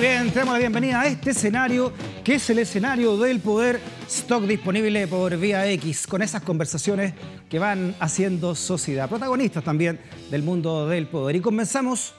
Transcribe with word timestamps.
Bien, 0.00 0.30
te 0.30 0.38
damos 0.38 0.54
la 0.54 0.60
bienvenida 0.60 1.02
a 1.02 1.06
este 1.08 1.32
escenario 1.32 1.92
que 2.24 2.36
es 2.36 2.48
el 2.48 2.60
escenario 2.60 3.18
del 3.18 3.38
poder 3.38 3.78
stock 4.08 4.44
disponible 4.44 5.06
por 5.06 5.36
Vía 5.36 5.70
X, 5.72 6.06
con 6.06 6.22
esas 6.22 6.40
conversaciones 6.40 7.12
que 7.50 7.58
van 7.58 7.94
haciendo 8.00 8.54
sociedad, 8.54 9.10
protagonistas 9.10 9.62
también 9.62 10.00
del 10.30 10.42
mundo 10.42 10.88
del 10.88 11.06
poder. 11.06 11.36
Y 11.36 11.40
comenzamos 11.40 12.14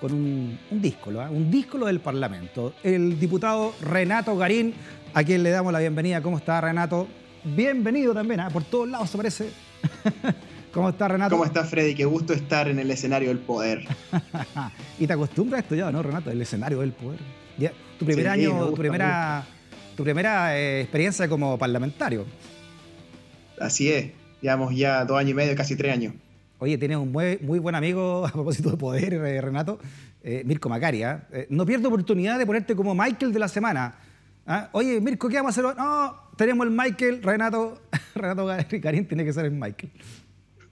con 0.00 0.14
un, 0.14 0.58
un 0.70 0.80
díscolo, 0.80 1.20
¿eh? 1.20 1.28
un 1.28 1.50
díscolo 1.50 1.84
del 1.84 2.00
Parlamento. 2.00 2.72
El 2.82 3.20
diputado 3.20 3.74
Renato 3.82 4.34
Garín, 4.34 4.72
a 5.12 5.22
quien 5.22 5.42
le 5.42 5.50
damos 5.50 5.70
la 5.70 5.80
bienvenida. 5.80 6.22
¿Cómo 6.22 6.38
está 6.38 6.62
Renato? 6.62 7.08
Bienvenido 7.44 8.14
también, 8.14 8.40
¿eh? 8.40 8.44
por 8.50 8.64
todos 8.64 8.88
lados 8.88 9.10
se 9.10 9.16
parece. 9.18 9.50
¿Cómo 10.72 10.90
está 10.90 11.08
Renato? 11.08 11.30
¿Cómo 11.30 11.44
está 11.44 11.64
Freddy? 11.64 11.94
Qué 11.94 12.04
gusto 12.04 12.32
estar 12.32 12.68
en 12.68 12.78
el 12.78 12.90
escenario 12.90 13.28
del 13.28 13.38
poder. 13.38 13.86
y 14.98 15.06
te 15.06 15.12
acostumbras 15.12 15.60
a 15.60 15.62
esto 15.62 15.74
ya, 15.74 15.90
¿no, 15.90 16.02
Renato? 16.02 16.30
El 16.30 16.40
escenario 16.42 16.80
del 16.80 16.92
poder. 16.92 17.20
Ya, 17.56 17.72
tu 17.98 18.04
primer 18.04 18.28
año, 18.28 18.68
tu 18.68 18.74
primera, 18.74 19.44
tu 19.96 20.04
primera 20.04 20.58
eh, 20.58 20.82
experiencia 20.82 21.28
como 21.28 21.58
parlamentario. 21.58 22.26
Así 23.60 23.90
es. 23.90 24.12
Llevamos 24.40 24.74
ya 24.74 25.04
dos 25.04 25.18
años 25.18 25.32
y 25.32 25.34
medio, 25.34 25.56
casi 25.56 25.74
tres 25.74 25.92
años. 25.92 26.14
Oye, 26.58 26.76
tienes 26.76 26.98
un 26.98 27.10
muy, 27.10 27.38
muy 27.40 27.58
buen 27.58 27.74
amigo 27.74 28.26
a 28.28 28.30
propósito 28.30 28.70
de 28.70 28.76
poder, 28.76 29.14
eh, 29.14 29.40
Renato, 29.40 29.78
eh, 30.22 30.42
Mirko 30.44 30.68
Macari. 30.68 31.02
no 31.48 31.64
pierdo 31.64 31.88
oportunidad 31.88 32.38
de 32.38 32.46
ponerte 32.46 32.76
como 32.76 32.94
Michael 32.94 33.32
de 33.32 33.38
la 33.38 33.48
semana. 33.48 33.96
¿Ah? 34.46 34.68
Oye, 34.72 35.00
Mirko, 35.00 35.28
¿qué 35.28 35.36
vamos 35.36 35.58
a 35.58 35.60
hacer? 35.60 35.76
No, 35.76 36.14
tenemos 36.36 36.66
el 36.66 36.72
Michael, 36.72 37.22
Renato, 37.22 37.80
Renato 38.14 38.46
Garín 38.46 39.06
tiene 39.06 39.24
que 39.24 39.32
ser 39.32 39.46
el 39.46 39.52
Michael. 39.52 39.90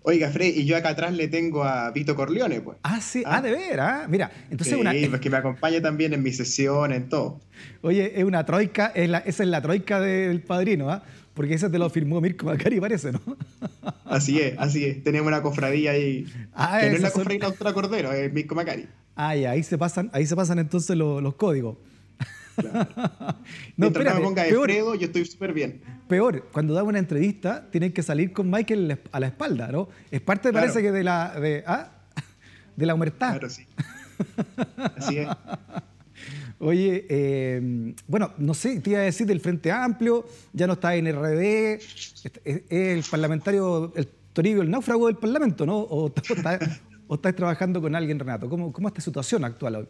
Oiga, 0.08 0.30
Fred, 0.30 0.54
y 0.54 0.66
yo 0.66 0.76
acá 0.76 0.90
atrás 0.90 1.12
le 1.12 1.26
tengo 1.26 1.64
a 1.64 1.90
Vito 1.90 2.14
Corleone, 2.14 2.60
pues. 2.60 2.78
Ah, 2.84 3.00
sí, 3.00 3.24
ah, 3.26 3.42
de 3.42 3.50
veras. 3.50 4.04
¿ah? 4.04 4.06
Mira, 4.08 4.30
entonces 4.52 4.74
sí, 4.74 4.80
una. 4.80 4.92
pues 5.10 5.20
que 5.20 5.28
me 5.28 5.36
acompaña 5.36 5.82
también 5.82 6.12
en 6.12 6.22
mi 6.22 6.30
sesión, 6.30 6.92
en 6.92 7.08
todo. 7.08 7.40
Oye, 7.82 8.12
es 8.14 8.22
una 8.22 8.46
troika, 8.46 8.92
es 8.94 9.08
la, 9.10 9.18
esa 9.18 9.42
es 9.42 9.48
la 9.48 9.60
troika 9.60 9.98
del 10.00 10.42
padrino, 10.42 10.90
¿ah? 10.90 11.02
Porque 11.34 11.54
esa 11.54 11.68
te 11.72 11.80
lo 11.80 11.90
firmó 11.90 12.20
Mirko 12.20 12.46
Macari, 12.46 12.78
parece, 12.78 13.10
¿no? 13.10 13.20
Así 14.04 14.38
es, 14.38 14.54
así 14.58 14.84
es. 14.84 15.02
Tenemos 15.02 15.26
una 15.26 15.42
cofradía 15.42 15.90
ahí. 15.90 16.24
Ah, 16.54 16.78
que 16.80 16.90
no 16.90 16.96
es 16.96 17.02
la 17.02 17.10
cofradía 17.10 17.52
son... 17.58 17.74
Cordero, 17.74 18.12
es 18.12 18.32
Mirko 18.32 18.54
Macari. 18.54 18.86
Ah, 19.16 19.34
ya, 19.34 19.50
ahí 19.50 19.64
se 19.64 19.76
pasan, 19.76 20.08
ahí 20.12 20.24
se 20.24 20.36
pasan 20.36 20.60
entonces 20.60 20.96
los, 20.96 21.20
los 21.20 21.34
códigos. 21.34 21.78
Claro. 22.56 22.88
no, 23.76 23.86
espérate, 23.86 24.10
no 24.10 24.16
me 24.16 24.24
ponga 24.26 24.42
de 24.44 24.54
Fredo, 24.54 24.94
yo 24.94 25.06
estoy 25.06 25.24
súper 25.24 25.52
bien. 25.52 25.82
Peor, 26.08 26.48
cuando 26.52 26.74
da 26.74 26.82
una 26.82 26.98
entrevista, 26.98 27.68
tienen 27.70 27.92
que 27.92 28.02
salir 28.02 28.32
con 28.32 28.50
Michael 28.50 29.00
a 29.12 29.20
la 29.20 29.26
espalda, 29.26 29.68
¿no? 29.68 29.88
Es 30.10 30.20
parte, 30.20 30.50
claro. 30.50 30.66
parece 30.66 30.82
que 30.82 30.92
de 30.92 31.04
la, 31.04 31.38
de, 31.38 31.64
¿ah? 31.66 31.90
de 32.76 32.86
la 32.86 32.94
humertad. 32.94 33.32
Claro, 33.32 33.50
sí. 33.50 33.66
Así 34.96 35.18
es. 35.18 35.28
Oye, 36.58 37.04
eh, 37.10 37.94
bueno, 38.08 38.32
no 38.38 38.54
sé, 38.54 38.80
te 38.80 38.90
iba 38.90 39.00
a 39.00 39.02
decir 39.02 39.26
del 39.26 39.40
Frente 39.40 39.70
Amplio, 39.70 40.26
ya 40.54 40.66
no 40.66 40.72
está 40.72 40.94
en 40.94 41.12
RD, 41.12 41.42
es, 41.42 42.24
el 42.70 43.04
parlamentario, 43.10 43.92
el 43.94 44.08
Toribio, 44.32 44.62
el 44.62 44.70
náufrago 44.70 45.06
del 45.06 45.16
Parlamento, 45.16 45.66
¿no? 45.66 45.76
O, 45.78 46.08
está, 46.16 46.58
o 47.08 47.16
estás 47.16 47.36
trabajando 47.36 47.82
con 47.82 47.94
alguien, 47.94 48.18
Renato. 48.18 48.48
¿Cómo, 48.48 48.72
cómo 48.72 48.88
es 48.88 49.04
situación 49.04 49.44
actual 49.44 49.76
hoy? 49.76 49.88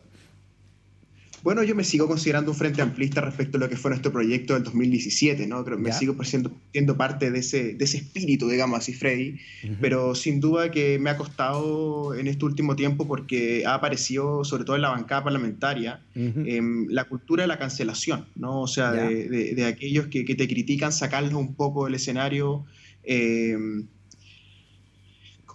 Bueno, 1.42 1.62
yo 1.62 1.74
me 1.74 1.84
sigo 1.84 2.08
considerando 2.08 2.50
un 2.50 2.56
frente 2.56 2.82
amplista 2.82 3.20
respecto 3.20 3.56
a 3.56 3.60
lo 3.60 3.68
que 3.68 3.76
fue 3.76 3.90
nuestro 3.90 4.12
proyecto 4.12 4.54
del 4.54 4.64
2017, 4.64 5.46
¿no? 5.46 5.64
Creo, 5.64 5.78
me 5.78 5.92
sigo 5.92 6.22
siendo, 6.24 6.50
siendo 6.72 6.96
parte 6.96 7.30
de 7.30 7.38
ese, 7.38 7.74
de 7.74 7.84
ese 7.84 7.98
espíritu, 7.98 8.48
digamos 8.48 8.78
así, 8.78 8.92
Freddy, 8.92 9.38
pero 9.80 10.14
sin 10.14 10.40
duda 10.40 10.70
que 10.70 10.98
me 10.98 11.10
ha 11.10 11.16
costado 11.16 12.14
en 12.14 12.26
este 12.26 12.44
último 12.44 12.74
tiempo 12.74 13.06
porque 13.06 13.64
ha 13.66 13.74
aparecido, 13.74 14.44
sobre 14.44 14.64
todo 14.64 14.76
en 14.76 14.82
la 14.82 14.90
bancada 14.90 15.24
parlamentaria, 15.24 16.00
eh, 16.14 16.60
la 16.88 17.04
cultura 17.04 17.44
de 17.44 17.48
la 17.48 17.58
cancelación, 17.58 18.26
¿no? 18.34 18.62
O 18.62 18.68
sea, 18.68 18.92
de, 18.92 19.28
de, 19.28 19.54
de, 19.54 19.64
aquellos 19.66 20.06
que, 20.08 20.24
que, 20.24 20.34
te 20.34 20.48
critican, 20.48 20.92
sacarlos 20.92 21.34
un 21.34 21.54
poco 21.54 21.84
del 21.84 21.94
escenario. 21.94 22.64
Eh, 23.04 23.56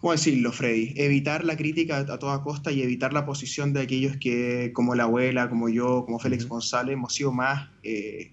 ¿cómo 0.01 0.13
decirlo, 0.13 0.51
Freddy? 0.51 0.93
Evitar 0.97 1.45
la 1.45 1.55
crítica 1.55 1.99
a 1.99 2.17
toda 2.17 2.41
costa 2.41 2.71
y 2.71 2.81
evitar 2.81 3.13
la 3.13 3.25
posición 3.25 3.71
de 3.71 3.81
aquellos 3.81 4.17
que, 4.17 4.71
como 4.73 4.95
la 4.95 5.03
abuela, 5.03 5.47
como 5.47 5.69
yo, 5.69 6.03
como 6.05 6.19
Félix 6.19 6.47
González, 6.47 6.93
hemos 6.93 7.13
sido 7.13 7.31
más 7.31 7.69
eh, 7.83 8.31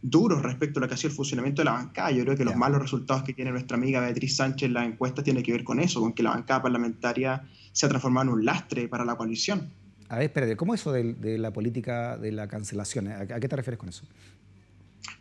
duros 0.00 0.42
respecto 0.42 0.80
a 0.80 0.82
lo 0.82 0.88
que 0.88 0.94
ha 0.94 0.96
sido 0.96 1.10
el 1.10 1.16
funcionamiento 1.16 1.60
de 1.60 1.66
la 1.66 1.72
bancada. 1.72 2.10
Yo 2.10 2.24
creo 2.24 2.36
que 2.36 2.44
los 2.44 2.56
malos 2.56 2.80
resultados 2.80 3.22
que 3.22 3.34
tiene 3.34 3.50
nuestra 3.50 3.76
amiga 3.76 4.00
Beatriz 4.00 4.36
Sánchez 4.36 4.66
en 4.66 4.72
la 4.72 4.84
encuesta 4.84 5.22
tienen 5.22 5.42
que 5.42 5.52
ver 5.52 5.62
con 5.62 5.78
eso, 5.78 6.00
con 6.00 6.14
que 6.14 6.22
la 6.22 6.30
bancada 6.30 6.62
parlamentaria 6.62 7.44
se 7.72 7.84
ha 7.84 7.88
transformado 7.90 8.28
en 8.28 8.32
un 8.38 8.44
lastre 8.46 8.88
para 8.88 9.04
la 9.04 9.14
coalición. 9.16 9.70
A 10.08 10.16
ver, 10.16 10.24
espérate, 10.24 10.56
¿cómo 10.56 10.74
eso 10.74 10.90
de, 10.90 11.12
de 11.12 11.36
la 11.36 11.52
política 11.52 12.16
de 12.16 12.32
la 12.32 12.48
cancelación? 12.48 13.08
¿A, 13.08 13.26
qué 13.26 13.46
te 13.46 13.56
refieres 13.56 13.78
con 13.78 13.90
eso? 13.90 14.04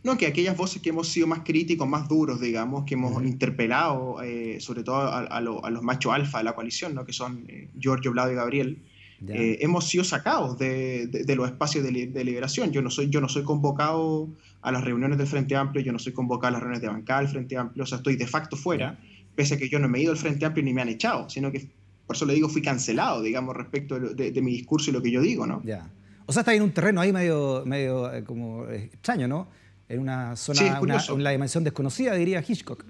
No, 0.03 0.17
que 0.17 0.27
aquellas 0.27 0.55
voces 0.55 0.81
que 0.81 0.89
hemos 0.89 1.07
sido 1.07 1.27
más 1.27 1.41
críticos, 1.43 1.87
más 1.87 2.07
duros, 2.07 2.39
digamos, 2.39 2.85
que 2.85 2.93
hemos 2.93 3.23
interpelado, 3.23 4.21
eh, 4.23 4.59
sobre 4.59 4.83
todo 4.83 4.97
a, 4.97 5.19
a, 5.19 5.41
lo, 5.41 5.63
a, 5.65 5.69
los 5.69 5.83
machos 5.83 6.13
alfa 6.13 6.39
de 6.39 6.43
la 6.43 6.55
coalición, 6.55 6.95
¿no? 6.95 7.05
que 7.05 7.13
son 7.13 7.45
eh, 7.47 7.69
Giorgio, 7.79 8.11
Vlado 8.11 8.31
y 8.31 8.35
Gabriel, 8.35 8.83
eh, 9.27 9.57
hemos 9.61 9.87
sido 9.87 10.03
sacados 10.03 10.59
de, 10.59 11.07
de, 11.07 11.23
de 11.23 11.35
los 11.35 11.49
espacios 11.49 11.83
de, 11.83 12.07
de, 12.07 12.23
liberación. 12.23 12.71
Yo 12.71 12.81
no, 12.81 12.91
soy, 12.91 13.09
yo 13.09 13.19
no 13.19 13.27
soy 13.27 13.43
convocado 13.43 14.29
a 14.61 14.71
las 14.71 14.83
reuniones 14.83 15.17
del 15.17 15.27
Frente 15.27 15.55
Amplio, 15.55 15.83
yo 15.83 15.91
no 15.91 15.99
soy 15.99 16.13
convocado 16.13 16.49
a 16.49 16.51
las 16.51 16.61
reuniones 16.61 16.81
de 16.81 16.87
bancada 16.87 17.21
del 17.21 17.29
Frente 17.29 17.57
Amplio, 17.57 17.83
o 17.83 17.87
sea, 17.87 17.97
estoy 17.97 18.15
de 18.15 18.27
facto 18.27 18.55
fuera, 18.55 18.99
pese 19.35 19.55
a 19.55 19.57
que 19.57 19.69
yo 19.69 19.79
no 19.79 19.87
me 19.89 19.97
he 19.97 20.03
ido 20.03 20.11
al 20.11 20.17
Frente 20.17 20.45
Amplio 20.45 20.63
ni 20.63 20.73
me 20.73 20.81
han 20.81 20.89
echado, 20.89 21.29
sino 21.29 21.51
que, 21.51 21.67
por 22.05 22.15
eso 22.15 22.25
le 22.25 22.35
digo, 22.35 22.47
fui 22.47 22.61
cancelado, 22.61 23.21
digamos, 23.21 23.55
respecto 23.55 23.99
de, 23.99 24.41
mi 24.41 24.51
discurso 24.51 24.91
y 24.91 24.93
lo 24.93 25.01
que 25.01 25.11
yo 25.11 25.21
digo, 25.21 25.47
¿no? 25.47 25.63
Ya. 25.63 25.89
O 26.25 26.33
sea, 26.33 26.41
está 26.41 26.53
en 26.53 26.61
un 26.61 26.71
terreno 26.71 27.01
ahí 27.01 27.11
medio, 27.11 27.63
medio 27.65 28.11
como 28.25 28.67
extraño, 28.67 29.27
¿no? 29.27 29.47
En 29.89 29.99
una 29.99 30.35
zona, 30.35 30.59
sí, 30.59 30.65
una, 30.81 31.03
una, 31.13 31.29
dimensión 31.31 31.63
desconocida, 31.63 32.13
diría 32.13 32.43
Hitchcock. 32.45 32.85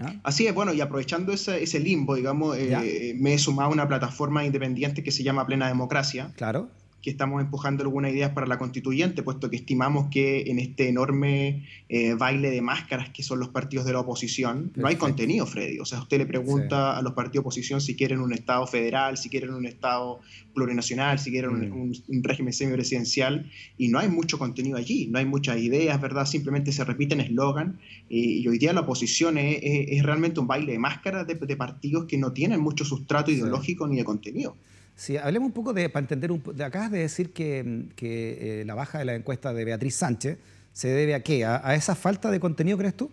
¿Ah? 0.00 0.14
Así 0.22 0.46
es, 0.46 0.54
bueno, 0.54 0.72
y 0.72 0.80
aprovechando 0.80 1.32
ese, 1.32 1.62
ese 1.62 1.78
limbo, 1.78 2.14
digamos, 2.14 2.56
eh, 2.56 3.14
me 3.18 3.34
he 3.34 3.38
sumado 3.38 3.70
a 3.70 3.72
una 3.72 3.86
plataforma 3.86 4.44
independiente 4.44 5.02
que 5.02 5.10
se 5.10 5.22
llama 5.22 5.46
Plena 5.46 5.68
Democracia. 5.68 6.32
Claro 6.36 6.70
que 7.02 7.10
estamos 7.10 7.40
empujando 7.40 7.82
algunas 7.82 8.12
ideas 8.12 8.32
para 8.32 8.46
la 8.46 8.58
constituyente, 8.58 9.22
puesto 9.22 9.48
que 9.48 9.56
estimamos 9.56 10.08
que 10.10 10.42
en 10.50 10.58
este 10.58 10.88
enorme 10.88 11.66
eh, 11.88 12.14
baile 12.14 12.50
de 12.50 12.60
máscaras 12.60 13.08
que 13.10 13.22
son 13.22 13.40
los 13.40 13.48
partidos 13.48 13.86
de 13.86 13.92
la 13.92 14.00
oposición, 14.00 14.56
Perfecto. 14.56 14.80
no 14.80 14.88
hay 14.88 14.96
contenido, 14.96 15.46
Freddy. 15.46 15.78
O 15.78 15.84
sea, 15.84 16.00
usted 16.00 16.18
le 16.18 16.26
pregunta 16.26 16.92
sí. 16.92 16.98
a 16.98 17.02
los 17.02 17.14
partidos 17.14 17.32
de 17.32 17.38
oposición 17.40 17.80
si 17.80 17.96
quieren 17.96 18.20
un 18.20 18.32
Estado 18.32 18.66
federal, 18.66 19.16
si 19.16 19.30
quieren 19.30 19.54
un 19.54 19.66
Estado 19.66 20.20
plurinacional, 20.54 21.18
si 21.18 21.30
quieren 21.30 21.70
mm. 21.70 21.72
un, 21.72 21.96
un, 22.08 22.24
régimen 22.24 22.52
semipresidencial, 22.52 23.50
y 23.78 23.88
no 23.88 23.98
hay 23.98 24.08
mucho 24.08 24.38
contenido 24.38 24.76
allí, 24.76 25.06
no 25.06 25.18
hay 25.18 25.24
muchas 25.24 25.58
ideas, 25.58 26.00
¿verdad? 26.00 26.26
Simplemente 26.26 26.72
se 26.72 26.84
repiten 26.84 27.20
eslogan, 27.20 27.78
y, 28.08 28.42
y, 28.42 28.48
hoy 28.48 28.58
día 28.58 28.72
la 28.72 28.80
oposición 28.80 29.38
es, 29.38 29.58
es, 29.62 29.86
es, 29.88 30.02
realmente 30.02 30.40
un 30.40 30.46
baile 30.46 30.72
de 30.72 30.78
máscaras 30.78 31.26
de, 31.26 31.34
de, 31.34 31.56
partidos 31.56 32.04
que 32.04 32.18
no 32.18 32.32
tienen 32.32 32.60
mucho 32.60 32.84
sustrato 32.84 33.30
ideológico 33.30 33.86
ni 33.86 33.96
de 33.96 34.04
contenido. 34.04 34.56
Sí, 35.00 35.16
hablemos 35.16 35.46
un 35.46 35.54
poco 35.54 35.72
de, 35.72 35.88
para 35.88 36.04
entender, 36.04 36.30
un, 36.30 36.42
de, 36.54 36.62
acabas 36.62 36.90
de 36.90 36.98
decir 36.98 37.30
que, 37.30 37.86
que 37.96 38.60
eh, 38.60 38.64
la 38.66 38.74
baja 38.74 38.98
de 38.98 39.06
la 39.06 39.14
encuesta 39.14 39.54
de 39.54 39.64
Beatriz 39.64 39.94
Sánchez 39.94 40.36
se 40.74 40.88
debe 40.88 41.14
a 41.14 41.22
qué, 41.22 41.42
a, 41.42 41.66
a, 41.66 41.74
esa 41.74 41.94
falta 41.94 42.30
de 42.30 42.38
contenido, 42.38 42.76
¿crees 42.76 42.94
tú? 42.94 43.10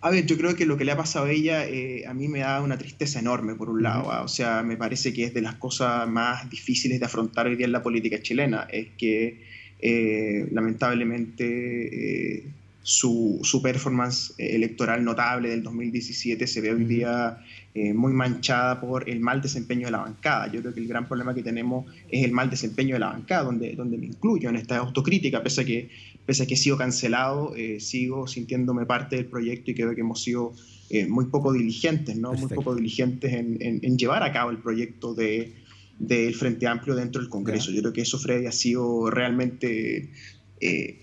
A 0.00 0.08
ver, 0.08 0.24
yo 0.24 0.38
creo 0.38 0.56
que 0.56 0.64
lo 0.64 0.78
que 0.78 0.86
le 0.86 0.92
ha 0.92 0.96
pasado 0.96 1.26
a 1.26 1.30
ella 1.30 1.66
eh, 1.66 2.06
a 2.06 2.14
mí 2.14 2.28
me 2.28 2.38
da 2.38 2.62
una 2.62 2.78
tristeza 2.78 3.18
enorme, 3.18 3.56
por 3.56 3.68
un 3.68 3.82
lado. 3.82 4.10
¿ah? 4.10 4.22
O 4.22 4.28
sea, 4.28 4.62
me 4.62 4.78
parece 4.78 5.12
que 5.12 5.24
es 5.24 5.34
de 5.34 5.42
las 5.42 5.56
cosas 5.56 6.08
más 6.08 6.48
difíciles 6.48 6.98
de 6.98 7.04
afrontar 7.04 7.46
hoy 7.46 7.56
día 7.56 7.66
en 7.66 7.72
la 7.72 7.82
política 7.82 8.22
chilena. 8.22 8.66
Es 8.72 8.88
que 8.96 9.44
eh, 9.80 10.48
lamentablemente 10.50 12.36
eh, 12.36 12.44
su, 12.82 13.40
su, 13.42 13.62
performance 13.62 14.34
electoral 14.38 15.04
notable 15.04 15.50
del 15.50 15.62
2017 15.62 16.46
se 16.46 16.60
ve 16.60 16.72
hoy 16.72 16.84
día 16.84 17.38
eh, 17.74 17.94
muy 17.94 18.12
manchada 18.12 18.82
por 18.82 19.08
el 19.08 19.20
mal 19.20 19.40
desempeño 19.40 19.86
de 19.86 19.92
la 19.92 19.98
bancada. 19.98 20.52
Yo 20.52 20.60
creo 20.60 20.74
que 20.74 20.80
el 20.80 20.88
gran 20.88 21.08
problema 21.08 21.34
que 21.34 21.42
tenemos 21.42 21.86
es 22.10 22.22
el 22.22 22.30
mal 22.30 22.50
desempeño 22.50 22.96
de 22.96 22.98
la 23.00 23.06
bancada, 23.06 23.44
donde, 23.44 23.74
donde 23.74 23.96
me 23.96 24.06
incluyo 24.06 24.50
en 24.50 24.56
esta 24.56 24.76
autocrítica, 24.76 25.42
pese 25.42 25.62
a 25.62 25.64
que, 25.64 25.88
pese 26.26 26.42
a 26.42 26.46
que 26.46 26.52
he 26.52 26.56
sido 26.58 26.76
cancelado, 26.76 27.56
eh, 27.56 27.80
sigo 27.80 28.26
sintiéndome 28.26 28.84
parte 28.84 29.16
del 29.16 29.24
proyecto 29.24 29.70
y 29.70 29.74
creo 29.74 29.94
que 29.94 30.02
hemos 30.02 30.22
sido 30.22 30.52
eh, 30.90 31.06
muy 31.06 31.26
poco 31.26 31.50
diligentes, 31.50 32.14
¿no? 32.16 32.34
muy 32.34 32.50
poco 32.50 32.74
diligentes 32.74 33.32
en, 33.32 33.56
en, 33.62 33.80
en, 33.82 33.96
llevar 33.96 34.22
a 34.22 34.32
cabo 34.34 34.50
el 34.50 34.58
proyecto 34.58 35.14
de, 35.14 35.54
del 35.98 36.34
Frente 36.34 36.66
Amplio 36.66 36.94
dentro 36.94 37.22
del 37.22 37.30
Congreso. 37.30 37.70
Yeah. 37.70 37.76
Yo 37.76 37.82
creo 37.84 37.92
que 37.94 38.02
eso, 38.02 38.18
Freddy, 38.18 38.44
ha 38.44 38.52
sido 38.52 39.08
realmente 39.08 40.10
eh, 40.60 40.98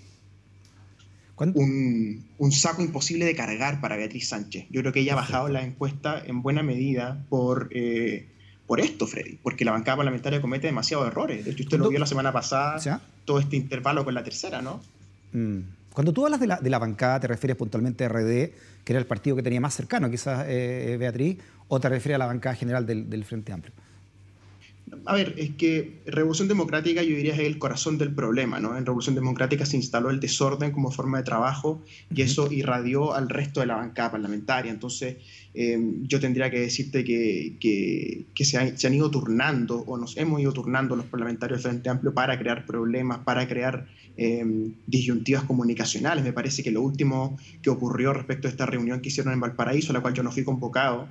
un, 1.40 2.26
un, 2.38 2.52
saco 2.52 2.82
imposible 2.82 3.26
de 3.26 3.36
cargar 3.36 3.82
para 3.82 3.96
Beatriz 3.96 4.28
Sánchez. 4.30 4.66
Yo 4.70 4.82
creo 4.82 4.94
que 4.94 5.00
ella 5.02 5.14
ha 5.14 5.16
bajado 5.16 5.48
la 5.50 5.64
encuesta 5.64 6.22
en 6.26 6.42
buena 6.42 6.64
medida 6.64 7.24
por, 7.30 7.70
eh, 7.72 8.28
por 8.68 8.80
esto, 8.80 9.08
Freddy, 9.08 9.38
porque 9.42 9.66
la 9.66 9.72
bancada 9.72 9.98
parlamentaria 9.98 10.42
comete 10.42 10.68
demasiados 10.68 11.08
errores. 11.08 11.46
De 11.46 11.52
hecho, 11.52 11.64
usted 11.64 11.78
lo 11.78 11.90
vio 11.90 12.00
la 12.00 12.06
semana 12.06 12.32
pasada, 12.32 12.80
¿Sí? 12.80 12.90
todo 13.26 13.40
este 13.40 13.56
intervalo 13.56 14.04
con 14.04 14.14
la 14.14 14.24
tercera, 14.24 14.62
¿no? 14.62 14.82
Mm. 15.34 15.60
Cuando 15.94 16.14
tú 16.14 16.26
hablas 16.26 16.40
de 16.40 16.48
la, 16.48 16.58
de 16.58 16.70
la, 16.70 16.80
bancada, 16.80 17.20
¿te 17.20 17.28
refieres 17.28 17.58
puntualmente 17.58 18.06
a 18.06 18.10
RD, 18.10 18.52
que 18.84 18.94
era 18.94 19.00
el 19.00 19.06
partido 19.06 19.36
que 19.36 19.44
tenía 19.44 19.60
más 19.60 19.74
cercano, 19.74 20.10
quizás 20.10 20.46
eh, 20.48 20.98
Beatriz, 21.00 21.40
o 21.68 21.80
te 21.80 21.90
refieres 21.90 22.16
a 22.16 22.20
la 22.20 22.28
bancada 22.28 22.56
general 22.56 22.86
del, 22.86 23.10
del 23.10 23.26
Frente 23.26 23.52
Amplio? 23.52 23.74
A 25.06 25.14
ver, 25.14 25.36
es 25.38 25.52
que 25.52 26.02
Revolución 26.06 26.48
Democrática 26.48 27.02
yo 27.04 27.16
diría 27.16 27.34
es 27.34 27.40
el 27.40 27.60
corazón 27.60 27.98
del 27.98 28.14
problema, 28.14 28.60
¿no? 28.60 28.78
En 28.78 28.86
Revolución 28.86 29.16
Democrática 29.16 29.66
se 29.66 29.78
instaló 29.78 30.10
el 30.10 30.20
desorden 30.20 30.72
como 30.72 30.92
forma 30.92 31.18
de 31.18 31.24
trabajo 31.24 31.82
y 32.14 32.22
eso 32.22 32.52
irradió 32.52 33.14
al 33.14 33.30
resto 33.30 33.60
de 33.60 33.68
la 33.68 33.76
bancada 33.76 34.12
parlamentaria. 34.12 34.72
Entonces, 34.72 35.18
em, 35.54 36.08
yo 36.08 36.20
tendría 36.20 36.50
que 36.50 36.60
decirte 36.60 37.04
que, 37.04 37.56
que, 38.34 38.46
se, 38.46 38.58
han, 38.58 38.94
ido 38.94 39.10
turnando 39.12 39.80
o 39.88 39.98
nos 39.98 40.18
hemos 40.18 40.42
ido 40.42 40.54
turnando 40.54 40.96
los 40.96 41.06
parlamentarios 41.06 41.64
del 41.64 41.72
Frente 41.72 41.90
Amplio 41.90 42.14
para 42.14 42.38
crear 42.38 42.66
problemas, 42.66 43.20
para 43.20 43.48
crear 43.48 43.88
em, 44.18 44.74
disyuntivas 44.88 45.44
comunicacionales. 45.44 46.24
Me 46.24 46.34
parece 46.34 46.64
que 46.64 46.72
lo 46.72 46.82
último 46.82 47.38
que 47.62 47.70
ocurrió 47.70 48.14
respecto 48.14 48.48
a 48.48 48.52
esta 48.52 48.66
reunión 48.66 49.02
que 49.02 49.10
hicieron 49.10 49.34
en 49.34 49.40
Valparaíso, 49.40 49.92
a 49.92 49.94
la 49.94 50.02
cual 50.02 50.14
yo 50.14 50.24
no 50.24 50.32
fui 50.32 50.44
convocado 50.44 51.08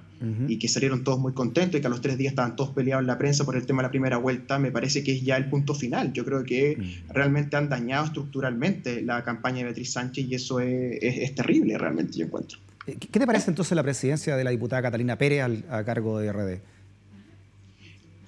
y 0.48 0.58
que 0.58 0.66
salieron 0.66 1.04
todos 1.04 1.20
muy 1.20 1.32
contentos 1.32 1.78
y 1.78 1.80
que 1.80 1.86
a 1.86 1.90
los 1.90 2.00
tres 2.00 2.18
días 2.18 2.32
estaban 2.32 2.56
todos 2.56 2.70
peleados 2.70 3.02
en 3.02 3.06
la 3.06 3.18
prensa 3.18 3.44
por 3.44 3.54
el 3.54 3.66
tema 3.66 3.82
de 3.82 3.86
la 3.86 3.90
primera 3.90 4.16
vuelta, 4.16 4.58
me 4.58 4.72
parece 4.72 5.04
que 5.04 5.12
es 5.12 5.22
ya 5.22 5.36
el 5.36 5.48
punto 5.48 5.74
final. 5.74 6.12
Yo 6.12 6.24
creo 6.24 6.44
que 6.44 6.76
mm. 6.76 7.12
realmente 7.12 7.56
han 7.56 7.68
dañado 7.68 8.06
estructuralmente 8.06 9.02
la 9.02 9.22
campaña 9.22 9.58
de 9.58 9.64
Beatriz 9.64 9.92
Sánchez 9.92 10.26
y 10.28 10.34
eso 10.34 10.60
es, 10.60 11.34
terrible, 11.34 11.78
realmente, 11.78 12.18
yo 12.18 12.26
encuentro. 12.26 12.58
Eh, 12.88 12.96
¿Qué 12.98 13.20
te 13.20 13.26
parece 13.26 13.50
entonces 13.50 13.76
la 13.76 13.82
presidencia 13.82 14.34
de 14.36 14.44
la 14.44 14.50
diputada 14.50 14.82
Catalina 14.82 15.18
Pérez 15.18 15.44
a 15.70 15.84
cargo 15.84 16.18
de 16.18 16.32
RD? 16.32 16.60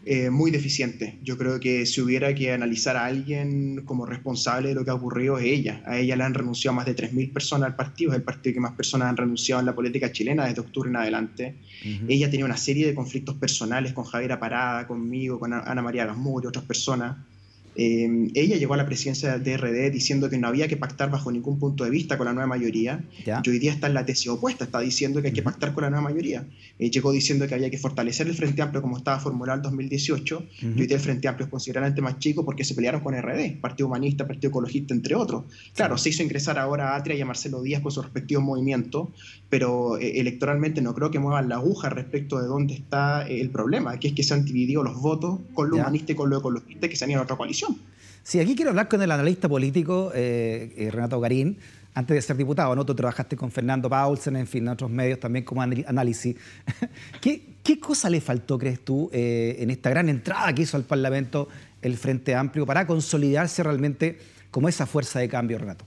Eh, 0.06 0.30
muy 0.30 0.50
deficiente. 0.50 1.18
Yo 1.22 1.36
creo 1.36 1.60
que 1.60 1.86
si 1.86 2.00
hubiera 2.00 2.34
que 2.34 2.52
analizar 2.52 2.96
a 2.96 3.04
alguien 3.06 3.82
como 3.84 4.06
responsable 4.06 4.70
de 4.70 4.74
lo 4.74 4.84
que 4.84 4.90
ha 4.90 4.94
ocurrido 4.94 5.38
es 5.38 5.44
ella. 5.44 5.82
A 5.86 5.98
ella 5.98 6.16
le 6.16 6.24
han 6.24 6.34
renunciado 6.34 6.74
más 6.74 6.86
de 6.86 6.96
3.000 6.96 7.32
personas 7.32 7.68
al 7.68 7.76
partido, 7.76 8.12
es 8.12 8.16
el 8.16 8.22
partido 8.22 8.54
que 8.54 8.60
más 8.60 8.72
personas 8.72 9.08
han 9.08 9.16
renunciado 9.16 9.60
en 9.60 9.66
la 9.66 9.74
política 9.74 10.10
chilena 10.10 10.46
desde 10.46 10.60
octubre 10.62 10.88
en 10.88 10.96
adelante. 10.96 11.56
Ella 12.08 12.30
tenía 12.30 12.46
una 12.46 12.56
serie 12.56 12.86
de 12.86 12.94
conflictos 12.94 13.36
personales 13.36 13.92
con 13.92 14.04
Javier 14.04 14.38
Parada, 14.38 14.86
conmigo, 14.86 15.38
con 15.38 15.52
Ana 15.52 15.82
María 15.82 16.06
Gasmur 16.06 16.44
y 16.44 16.46
otras 16.46 16.64
personas 16.64 17.16
Em, 17.82 18.30
ella 18.34 18.58
llegó 18.58 18.74
a 18.74 18.76
la 18.76 18.84
presidencia 18.84 19.38
del 19.38 19.42
DRD 19.42 19.90
diciendo 19.90 20.28
que 20.28 20.36
no 20.36 20.48
había 20.48 20.68
que 20.68 20.76
pactar 20.76 21.10
bajo 21.10 21.32
ningún 21.32 21.58
punto 21.58 21.82
de 21.82 21.88
vista 21.88 22.18
con 22.18 22.26
la 22.26 22.34
nueva 22.34 22.46
mayoría. 22.46 23.02
Y 23.42 23.48
hoy 23.48 23.58
día 23.58 23.72
está 23.72 23.86
en 23.86 23.94
la 23.94 24.04
tesis 24.04 24.28
opuesta, 24.28 24.64
está 24.64 24.80
diciendo 24.80 25.22
que 25.22 25.28
hay 25.28 25.32
que 25.32 25.40
pactar 25.40 25.72
con 25.72 25.84
la 25.84 25.88
nueva 25.88 26.02
mayoría. 26.02 26.44
Eh, 26.78 26.90
llegó 26.90 27.10
diciendo 27.10 27.48
que 27.48 27.54
había 27.54 27.70
que 27.70 27.78
fortalecer 27.78 28.26
el 28.26 28.34
Frente 28.34 28.60
Amplio 28.60 28.82
como 28.82 28.98
estaba 28.98 29.18
formulado 29.18 29.60
en 29.60 29.62
2018. 29.62 30.44
Y 30.60 30.66
hoy 30.66 30.86
día 30.88 30.98
el 30.98 31.02
Frente 31.02 31.26
Amplio 31.26 31.46
es 31.46 31.50
considerablemente 31.50 32.02
más 32.02 32.18
chico 32.18 32.44
porque 32.44 32.64
se 32.64 32.74
pelearon 32.74 33.00
con 33.00 33.14
RD, 33.18 33.58
Partido 33.62 33.86
Humanista, 33.86 34.26
Partido 34.26 34.50
Ecologista, 34.50 34.92
entre 34.92 35.14
otros. 35.14 35.44
Claro, 35.74 35.96
se 35.96 36.10
hizo 36.10 36.22
ingresar 36.22 36.58
ahora 36.58 36.90
a 36.90 36.96
Atria 36.96 37.16
y 37.16 37.22
a 37.22 37.24
Marcelo 37.24 37.62
Díaz 37.62 37.80
con 37.80 37.92
su 37.92 38.02
respectivo 38.02 38.42
movimiento, 38.42 39.10
pero 39.48 39.96
eh, 39.96 40.20
electoralmente 40.20 40.82
no 40.82 40.94
creo 40.94 41.10
que 41.10 41.18
muevan 41.18 41.48
la 41.48 41.54
aguja 41.54 41.88
respecto 41.88 42.42
de 42.42 42.46
dónde 42.46 42.74
está 42.74 43.26
eh, 43.26 43.40
el 43.40 43.48
problema, 43.48 43.98
que 43.98 44.08
es 44.08 44.14
que 44.14 44.22
se 44.22 44.34
han 44.34 44.44
dividido 44.44 44.82
los 44.82 45.00
votos 45.00 45.38
con 45.54 45.70
lo 45.70 45.76
humanista 45.76 46.12
y 46.12 46.14
con 46.14 46.28
lo 46.28 46.40
ecologista 46.40 46.86
que 46.86 46.96
se 46.96 47.06
han 47.06 47.12
ido 47.12 47.20
a 47.20 47.22
otra 47.22 47.36
coalición. 47.36 47.69
Sí, 48.22 48.38
aquí 48.38 48.54
quiero 48.54 48.70
hablar 48.70 48.88
con 48.88 49.02
el 49.02 49.10
analista 49.10 49.48
político 49.48 50.12
eh, 50.14 50.72
eh, 50.76 50.90
Renato 50.90 51.18
Garín, 51.20 51.56
antes 51.94 52.14
de 52.14 52.22
ser 52.22 52.36
diputado, 52.36 52.76
¿no? 52.76 52.86
Tú 52.86 52.94
trabajaste 52.94 53.34
con 53.34 53.50
Fernando 53.50 53.88
Paulsen, 53.88 54.36
en 54.36 54.46
fin, 54.46 54.62
en 54.64 54.68
otros 54.68 54.90
medios 54.90 55.18
también 55.18 55.44
como 55.44 55.62
análisis. 55.62 56.36
¿Qué, 57.20 57.80
cosa 57.80 58.10
le 58.10 58.20
faltó, 58.20 58.58
crees 58.58 58.84
tú, 58.84 59.10
eh, 59.12 59.56
en 59.58 59.70
esta 59.70 59.90
gran 59.90 60.08
entrada 60.08 60.54
que 60.54 60.62
hizo 60.62 60.76
al 60.76 60.84
Parlamento 60.84 61.48
el 61.82 61.96
Frente 61.96 62.34
Amplio 62.34 62.66
para 62.66 62.86
consolidarse 62.86 63.62
realmente 63.62 64.18
como 64.50 64.68
esa 64.68 64.86
fuerza 64.86 65.18
de 65.18 65.28
cambio, 65.28 65.58
Renato? 65.58 65.84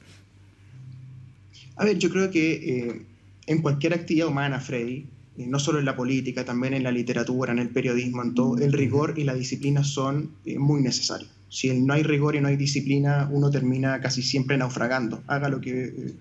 A 1.78 1.86
ver, 1.86 1.98
yo 1.98 2.10
creo 2.10 2.30
que 2.30 3.06
en 3.48 3.62
cualquier 3.62 3.94
actividad 3.94 4.28
humana, 4.28 4.60
Freddy, 4.60 5.08
no 5.38 5.60
solo 5.60 5.80
en 5.80 5.86
la 5.86 5.96
política, 5.96 6.44
también 6.44 6.74
en 6.74 6.84
la 6.84 6.92
literatura, 6.92 7.54
en 7.54 7.60
el 7.60 7.70
periodismo, 7.70 8.22
en 8.22 8.34
todo, 8.34 8.58
el 8.58 8.74
rigor 8.74 9.14
y 9.18 9.24
la 9.24 9.34
disciplina 9.34 9.84
son 9.84 10.32
muy 10.58 10.82
necesarios 10.82 11.33
si 11.54 11.72
no 11.72 11.94
hay 11.94 12.02
rigor 12.02 12.36
y 12.36 12.42
no 12.42 12.48
hay 12.48 12.58
disciplina, 12.58 13.30
uno 13.32 13.52
termina 13.52 14.02
casi 14.02 14.24
siempre 14.24 14.58
naufragando, 14.58 15.22
haga 15.28 15.50
lo 15.50 15.62
que 15.62 15.84
eh, 15.84 16.16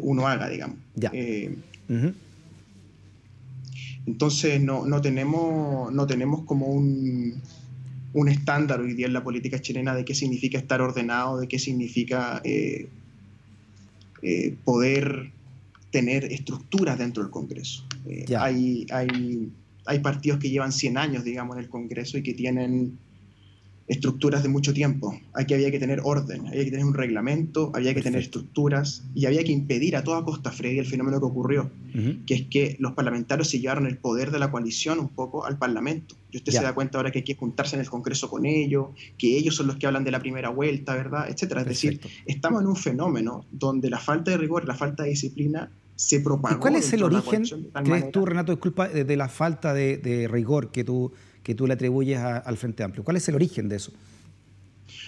uno 0.00 0.28
haga, 0.28 0.48
digamos. 0.48 0.78
Eh, 1.12 1.56
entonces 4.06 4.60
no, 4.60 5.00
tenemos, 5.00 5.92
no 5.92 6.06
tenemos 6.06 6.44
como 6.44 6.68
un, 6.68 7.34
un, 8.12 8.28
estándar 8.28 8.80
hoy 8.80 8.94
día 8.94 9.08
en 9.08 9.12
la 9.12 9.24
política 9.24 9.60
chilena 9.60 9.92
de 9.92 10.04
qué 10.04 10.14
significa 10.14 10.56
estar 10.56 10.80
ordenado, 10.80 11.40
de 11.40 11.48
qué 11.48 11.58
significa 11.58 12.40
eh, 12.44 12.86
poder 14.64 15.32
tener 15.90 16.26
estructuras 16.26 16.96
dentro 16.96 17.24
del 17.24 17.32
Congreso. 17.32 17.84
hay, 18.38 18.86
hay, 18.92 19.50
hay 19.84 19.98
partidos 19.98 20.38
que 20.38 20.48
llevan 20.48 20.70
100 20.70 20.96
años, 20.96 21.24
digamos, 21.24 21.56
en 21.56 21.64
el 21.64 21.68
Congreso 21.68 22.18
y 22.18 22.22
que 22.22 22.34
tienen 22.34 22.98
estructuras 23.86 24.42
de 24.42 24.48
mucho 24.48 24.72
tiempo. 24.72 25.18
Aquí 25.34 25.54
había 25.54 25.70
que 25.70 25.78
tener 25.78 26.00
orden, 26.02 26.46
había 26.46 26.64
que 26.64 26.70
tener 26.70 26.86
un 26.86 26.94
reglamento, 26.94 27.70
había 27.74 27.94
que 27.94 28.00
tener 28.00 28.20
estructuras 28.20 29.04
y 29.14 29.26
había 29.26 29.44
que 29.44 29.52
impedir 29.52 29.96
a 29.96 30.02
toda 30.02 30.24
costa, 30.24 30.50
Freddy, 30.50 30.78
el 30.78 30.86
fenómeno 30.86 31.20
que 31.20 31.26
ocurrió, 31.26 31.70
que 32.26 32.34
es 32.34 32.42
que 32.48 32.76
los 32.78 32.92
parlamentarios 32.92 33.48
se 33.50 33.60
llevaron 33.60 33.86
el 33.86 33.98
poder 33.98 34.30
de 34.30 34.38
la 34.38 34.50
coalición 34.50 34.98
un 34.98 35.08
poco 35.08 35.44
al 35.44 35.58
Parlamento. 35.58 36.16
Y 36.30 36.38
usted 36.38 36.52
se 36.52 36.62
da 36.62 36.74
cuenta 36.74 36.98
ahora 36.98 37.12
que 37.12 37.18
hay 37.18 37.24
que 37.24 37.36
juntarse 37.36 37.76
en 37.76 37.80
el 37.80 37.88
Congreso 37.88 38.28
con 38.28 38.46
ellos, 38.46 38.88
que 39.18 39.36
ellos 39.36 39.54
son 39.54 39.66
los 39.66 39.76
que 39.76 39.86
hablan 39.86 40.02
de 40.02 40.10
la 40.10 40.18
primera 40.18 40.48
vuelta, 40.48 40.94
¿verdad? 40.94 41.28
Etcétera. 41.28 41.60
Es 41.60 41.68
decir, 41.68 42.00
estamos 42.26 42.62
en 42.62 42.68
un 42.68 42.76
fenómeno 42.76 43.44
donde 43.52 43.90
la 43.90 43.98
falta 43.98 44.30
de 44.30 44.38
rigor, 44.38 44.66
la 44.66 44.74
falta 44.74 45.04
de 45.04 45.10
disciplina 45.10 45.70
se 45.94 46.20
propagó. 46.20 46.56
¿Y 46.56 46.58
cuál 46.58 46.76
es 46.76 46.92
el 46.92 47.04
origen, 47.04 47.44
crees 47.84 48.10
tú, 48.10 48.26
Renato, 48.26 48.50
disculpa, 48.50 48.88
de 48.88 49.16
la 49.16 49.28
falta 49.28 49.74
de 49.74 50.28
rigor 50.28 50.72
que 50.72 50.82
tú 50.82 51.12
que 51.44 51.54
tú 51.54 51.68
le 51.68 51.74
atribuyes 51.74 52.18
al 52.18 52.56
Frente 52.56 52.82
Amplio. 52.82 53.04
¿Cuál 53.04 53.18
es 53.18 53.28
el 53.28 53.36
origen 53.36 53.68
de 53.68 53.76
eso? 53.76 53.92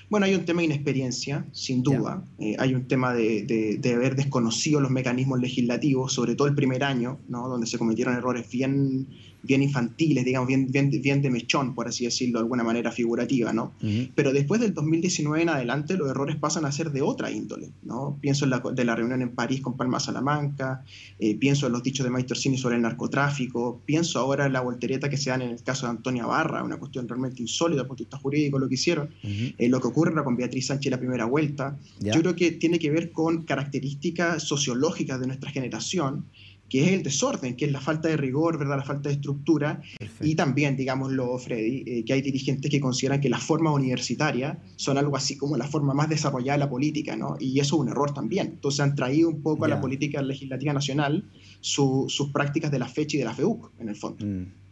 Bueno, 0.08 0.26
hay 0.26 0.35
un 0.35 0.44
tema 0.44 0.61
de 0.61 0.67
inexperiencia, 0.67 1.47
sin 1.53 1.82
duda. 1.82 2.23
Eh, 2.38 2.55
hay 2.58 2.75
un 2.75 2.87
tema 2.87 3.12
de, 3.12 3.43
de, 3.81 3.94
haber 3.94 4.14
desconocido 4.14 4.81
los 4.81 4.91
mecanismos 4.91 5.41
legislativos, 5.41 6.12
sobre 6.12 6.37
todo 6.37 6.47
el 6.47 6.55
primer 6.55 6.85
año, 6.85 7.19
¿no? 7.29 7.49
donde 7.49 7.67
se 7.67 7.79
cometieron 7.79 8.14
errores 8.14 8.49
bien 8.50 9.08
bien 9.47 9.62
infantiles, 9.62 10.25
digamos, 10.25 10.49
bien, 10.49 10.70
bien, 10.70 10.91
bien 10.91 11.23
de 11.23 11.31
mechón, 11.31 11.75
por 11.75 11.88
así 11.88 12.05
decirlo, 12.05 12.38
de 12.38 12.44
alguna 12.44 12.64
manera 12.64 12.93
figurativa, 12.93 13.53
¿no? 13.53 13.73
Pero 14.14 14.32
después 14.32 14.61
del 14.61 14.75
2019 14.75 15.43
en 15.43 15.49
adelante 15.49 15.97
los 15.97 16.11
errores 16.11 16.37
pasan 16.37 16.64
a 16.64 16.73
ser 16.73 16.91
de 16.91 17.03
otra 17.03 17.31
índole, 17.31 17.70
¿no? 17.82 18.19
Pienso 18.20 18.44
en 18.44 18.50
la, 18.50 18.58
de 18.58 18.85
la 18.85 18.97
reunión 18.97 19.23
en 19.23 19.31
París 19.31 19.61
con 19.61 19.76
Palma 19.76 20.00
Salamanca, 20.00 20.85
eh, 21.19 21.37
pienso 21.37 21.67
en 21.67 21.73
los 21.73 21.82
dichos 21.82 22.05
de 22.05 22.10
Mike 22.10 22.29
Torsini 22.29 22.58
sobre 22.58 22.77
el 22.77 22.82
narcotráfico, 22.82 23.81
pienso 23.84 24.19
ahora 24.19 24.46
en 24.46 24.53
la 24.53 24.60
voltereta 24.60 25.08
que 25.08 25.17
se 25.17 25.31
dan 25.31 25.43
en 25.43 25.51
el 25.51 25.63
caso 25.63 25.86
de 25.86 25.91
Antonia 25.91 26.27
Barra, 26.27 26.63
una 26.63 26.79
cuestión 26.79 27.08
realmente 27.08 27.41
insólita, 27.43 27.84
desde 27.84 28.05
el 28.10 28.19
jurídico, 28.19 28.58
lo 28.58 28.69
que 28.69 28.75
hicieron, 28.75 29.10
eh, 29.22 29.69
lo 29.69 29.81
que 29.81 29.89
ocurre 29.96 30.22
con 30.22 30.36
Beatriz 30.36 30.67
Sánchez 30.67 30.91
la 30.91 30.98
primera 30.98 31.24
vuelta, 31.24 31.79
yo 32.00 32.20
creo 32.20 32.36
que 32.36 32.53
tiene 32.53 32.79
que 32.79 32.91
ver 32.91 33.12
con 33.12 33.44
características 33.44 34.43
sociológicas 34.43 35.19
de 35.19 35.26
nuestra 35.26 35.50
generación, 35.50 36.26
que 36.69 36.84
es 36.84 36.93
el 36.93 37.03
desorden, 37.03 37.56
que 37.56 37.65
es 37.65 37.72
la 37.72 37.81
falta 37.81 38.08
de 38.08 38.19
rigor, 38.19 38.58
¿verdad? 38.58 38.76
la 38.76 38.84
falta 38.84 39.08
de 39.08 39.15
estructura, 39.15 39.81
y 40.20 40.34
también, 40.34 40.76
digámoslo, 40.76 41.38
Freddy, 41.38 41.84
eh, 41.86 42.05
que 42.05 42.12
hay 42.12 42.20
dirigentes 42.20 42.70
que 42.70 42.79
consideran 42.79 43.22
que 43.22 43.31
las 43.31 43.43
formas 43.43 43.72
universitarias 43.72 44.58
son 44.76 44.98
algo 44.98 45.17
así 45.17 45.38
como 45.38 45.56
la 45.56 45.67
forma 45.67 45.94
más 45.94 46.10
desarrollada 46.10 46.58
de 46.58 46.65
la 46.65 46.70
política, 46.70 47.17
¿no? 47.17 47.36
y 47.41 47.58
eso 47.60 47.76
es 47.76 47.81
un 47.81 47.88
error 47.88 48.12
también. 48.12 48.48
Entonces 48.48 48.81
han 48.81 48.96
traído 48.96 49.31
un 49.31 49.41
poco 49.41 49.65
a 49.65 49.69
la 49.69 49.81
política 49.81 50.20
legislativa 50.20 50.74
nacional 50.74 51.24
sus 51.60 52.31
prácticas 52.34 52.70
de 52.70 52.81
la 52.81 52.88
fecha 52.88 53.17
y 53.17 53.20
de 53.20 53.24
la 53.24 53.34
FEUC, 53.34 53.72
en 53.79 53.88
el 53.88 53.96
fondo. 53.96 54.26
Mm. 54.26 54.66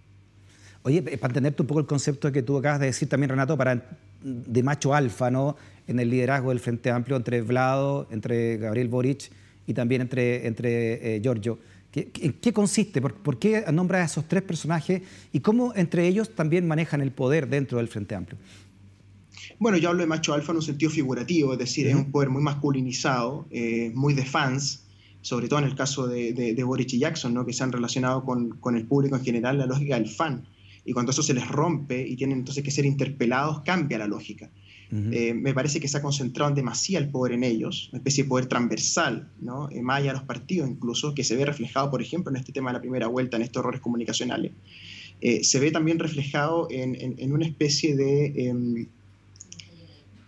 Oye, 0.86 1.00
para 1.02 1.30
entenderte 1.30 1.62
un 1.62 1.66
poco 1.66 1.80
el 1.80 1.86
concepto 1.86 2.30
que 2.30 2.42
tú 2.42 2.58
acabas 2.58 2.78
de 2.78 2.86
decir 2.86 3.08
también, 3.08 3.30
Renato, 3.30 3.56
para, 3.56 3.98
de 4.22 4.62
macho 4.62 4.94
alfa, 4.94 5.30
¿no? 5.30 5.56
En 5.86 5.98
el 5.98 6.10
liderazgo 6.10 6.50
del 6.50 6.60
Frente 6.60 6.90
Amplio 6.90 7.16
entre 7.16 7.40
Vlado, 7.40 8.06
entre 8.10 8.58
Gabriel 8.58 8.88
Boric 8.88 9.30
y 9.66 9.72
también 9.72 10.02
entre, 10.02 10.46
entre 10.46 11.16
eh, 11.16 11.20
Giorgio. 11.22 11.58
¿En 11.94 12.34
qué 12.34 12.52
consiste? 12.52 13.00
¿Por, 13.00 13.38
qué 13.38 13.64
nombra 13.72 14.02
a 14.02 14.04
esos 14.04 14.28
tres 14.28 14.42
personajes 14.42 15.00
y 15.32 15.40
cómo 15.40 15.72
entre 15.74 16.06
ellos 16.06 16.34
también 16.34 16.68
manejan 16.68 17.00
el 17.00 17.12
poder 17.12 17.48
dentro 17.48 17.78
del 17.78 17.88
Frente 17.88 18.14
Amplio? 18.14 18.38
Bueno, 19.58 19.78
yo 19.78 19.88
hablo 19.88 20.00
de 20.00 20.06
macho 20.06 20.34
alfa 20.34 20.52
en 20.52 20.56
un 20.56 20.62
sentido 20.62 20.90
figurativo, 20.90 21.54
es 21.54 21.58
decir, 21.58 21.86
es 21.86 21.94
un 21.94 22.10
poder 22.10 22.28
muy 22.28 22.42
masculinizado, 22.42 23.46
eh, 23.50 23.90
muy 23.94 24.12
de 24.12 24.26
fans, 24.26 24.84
sobre 25.22 25.48
todo 25.48 25.60
en 25.60 25.66
el 25.66 25.76
caso 25.76 26.06
de, 26.06 26.34
de, 26.34 26.64
Boric 26.64 26.92
y 26.92 26.98
Jackson, 26.98 27.32
¿no? 27.32 27.46
que 27.46 27.54
se 27.54 27.62
han 27.62 27.72
relacionado 27.72 28.24
con, 28.24 28.50
con, 28.58 28.76
el 28.76 28.86
público 28.86 29.16
en 29.16 29.24
general, 29.24 29.56
la 29.56 29.66
lógica 29.66 29.94
del 29.94 30.08
fan. 30.08 30.44
Y 30.84 30.92
cuando 30.92 31.12
eso 31.12 31.22
se 31.22 31.34
les 31.34 31.48
rompe 31.48 32.06
y 32.06 32.16
tienen 32.16 32.38
entonces 32.38 32.62
que 32.62 32.70
ser 32.70 32.84
interpelados, 32.84 33.62
cambia 33.62 33.98
la 33.98 34.06
lógica. 34.06 34.50
Eh, 35.10 35.34
me 35.34 35.52
parece 35.54 35.80
que 35.80 35.88
se 35.88 35.96
ha 35.96 36.02
concentrado 36.02 36.54
demasiado 36.54 37.04
el 37.04 37.10
poder 37.10 37.32
en 37.32 37.42
ellos, 37.42 37.88
una 37.90 37.98
especie 37.98 38.22
de 38.22 38.28
poder 38.28 38.46
transversal, 38.46 39.28
¿no? 39.40 39.68
Eh, 39.70 39.82
más 39.82 39.98
allá 39.98 40.12
de 40.12 40.18
los 40.18 40.22
partidos 40.22 40.70
incluso, 40.70 41.14
que 41.14 41.24
se 41.24 41.34
ve 41.34 41.44
reflejado, 41.44 41.90
por 41.90 42.00
ejemplo, 42.00 42.30
en 42.30 42.36
este 42.36 42.52
tema 42.52 42.70
de 42.70 42.74
la 42.74 42.80
primera 42.80 43.08
vuelta, 43.08 43.36
en 43.36 43.42
estos 43.42 43.60
errores 43.60 43.80
comunicacionales. 43.80 44.52
Eh, 45.20 45.42
se 45.42 45.58
ve 45.58 45.72
también 45.72 45.98
reflejado 45.98 46.68
en, 46.70 47.32
una 47.32 47.44
especie 47.44 47.96
de 47.96 48.86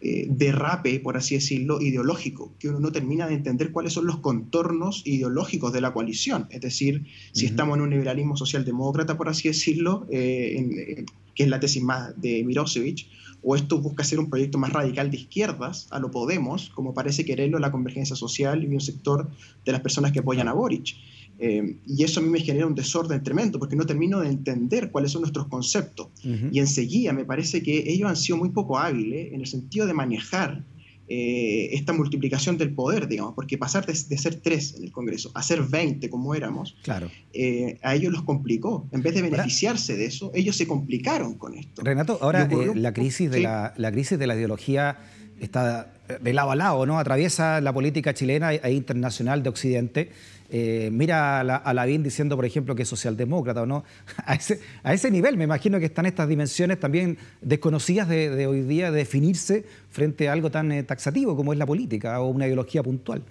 em, 0.01 0.37
derrape, 0.37 1.01
por 1.01 1.17
así 1.17 1.35
decirlo, 1.35 1.81
ideológico, 1.81 2.55
que 2.59 2.69
uno 2.69 2.81
no 2.81 2.93
termina 2.93 3.27
de 3.27 3.35
entender 3.35 3.73
cuáles 3.73 3.93
son 3.93 4.07
los 4.07 4.19
contornos 4.19 5.03
ideológicos 5.05 5.73
de 5.73 5.81
la 5.81 5.93
coalición. 5.93 6.47
Es 6.51 6.61
decir, 6.61 7.07
si 7.33 7.47
estamos 7.47 7.77
en 7.77 7.83
un 7.83 7.91
liberalismo 7.91 8.37
socialdemócrata, 8.37 9.17
por 9.17 9.29
así 9.29 9.49
decirlo, 9.49 10.07
en, 10.11 11.07
que 11.35 11.43
es 11.43 11.49
la 11.49 11.61
tesis 11.61 11.83
más 11.83 12.21
de 12.21 12.43
Mirosevic, 12.45 13.07
o 13.43 13.55
esto 13.55 13.79
busca 13.81 14.03
ser 14.03 14.19
un 14.19 14.29
proyecto 14.29 14.59
más 14.59 14.73
radical 14.73 15.11
de 15.11 15.19
izquierdas, 15.19 15.87
a 15.91 16.01
lo 16.01 16.11
Podemos, 16.11 16.71
como 16.71 16.95
parece 16.95 17.25
quererlo 17.25 17.59
la 17.59 17.71
convergencia 17.71 18.17
social 18.17 18.65
y 18.65 18.67
un 18.67 18.81
sector 18.81 19.31
de 19.65 19.73
las 19.73 19.83
personas 19.83 20.13
que 20.13 20.19
apoyan 20.19 20.49
a 20.49 20.53
Boric. 20.53 20.97
Eh, 21.39 21.77
y 21.87 22.03
eso 22.03 22.21
a 22.21 22.23
mí 22.23 22.31
me 22.31 22.41
genera 22.41 22.67
un 22.67 22.75
desorden 22.75 23.23
tremendo 23.23 23.59
porque 23.59 23.77
no 23.77 23.85
termino 23.85 24.21
de 24.21 24.29
entender 24.29 24.91
cuáles 24.91 25.13
son 25.13 25.23
nuestros 25.23 25.49
conceptos. 25.49 26.09
Y 26.25 26.59
enseguida 26.59 27.13
me 27.13 27.25
parece 27.25 27.63
que 27.63 27.85
ellos 27.87 28.09
han 28.09 28.17
sido 28.17 28.39
muy 28.39 28.51
poco 28.51 28.79
hábiles 28.79 29.33
en 29.33 29.41
el 29.41 29.47
sentido 29.47 29.87
de 29.87 29.95
manejar 29.95 30.65
eh, 31.09 31.69
esta 31.73 31.93
multiplicación 31.93 32.59
del 32.59 32.75
poder, 32.75 33.07
digamos, 33.07 33.35
porque 33.35 33.57
pasar 33.57 33.87
de, 33.87 33.95
ser 33.95 34.37
tres 34.37 34.75
en 34.77 34.83
el 34.83 34.91
Congreso 34.91 35.31
a 35.35 35.43
ser 35.43 35.63
20 35.63 36.11
como 36.11 36.35
éramos, 36.35 36.77
claro. 36.83 37.09
Eh, 37.33 37.79
a 37.83 37.95
ellos 37.95 38.13
los 38.13 38.23
complicó. 38.25 38.89
En 38.91 39.03
vez 39.03 39.15
de 39.15 39.23
beneficiarse 39.23 39.97
de 39.97 40.07
eso, 40.07 40.33
ellos 40.35 40.57
se 40.57 40.67
complicaron 40.67 41.35
con 41.35 41.55
esto. 41.55 41.83
Renato, 41.85 42.19
ahora 42.21 42.49
la, 42.75 42.93
crisis 42.93 43.31
de 43.31 43.41
la, 43.41 43.73
la 43.77 43.93
crisis 43.93 44.19
de 44.19 44.27
la 44.27 44.35
ideología 44.35 44.99
está 45.39 45.93
de 46.21 46.33
lado 46.33 46.51
a 46.51 46.57
lado, 46.57 46.87
¿no? 46.87 46.99
Atraviesa 46.99 47.61
la 47.61 47.73
política 47.73 48.15
chilena 48.15 48.53
e 48.55 48.73
internacional 48.73 49.43
de 49.43 49.49
Occidente. 49.49 50.11
Eh, 50.51 50.91
mira 50.93 51.41
a, 51.41 51.75
Lavín 51.75 52.03
diciendo, 52.03 52.37
por 52.37 52.45
ejemplo, 52.45 52.75
que 52.75 52.83
es 52.83 52.89
socialdemócrata 52.89 53.63
o 53.63 53.67
no. 53.67 53.85
A 54.27 54.35
ese, 54.35 54.61
a 54.83 54.93
ese 54.93 55.11
nivel 55.11 55.37
me 55.37 55.45
imagino 55.45 55.79
que 55.79 55.87
están 55.87 56.07
estas 56.07 56.29
dimensiones 56.29 56.81
también 56.81 57.19
desconocidas 57.41 58.09
de, 58.09 58.47
hoy 58.47 58.63
día 58.63 58.91
de 58.91 58.99
definirse 58.99 59.65
frente 59.91 60.29
a 60.29 60.33
algo 60.33 60.51
tan 60.51 60.73
eh, 60.73 60.83
taxativo 60.83 61.37
como 61.37 61.53
es 61.53 61.59
la 61.59 61.67
política 61.67 62.21
o 62.21 62.29
una 62.29 62.47
ideología 62.47 62.83
puntual. 62.83 63.23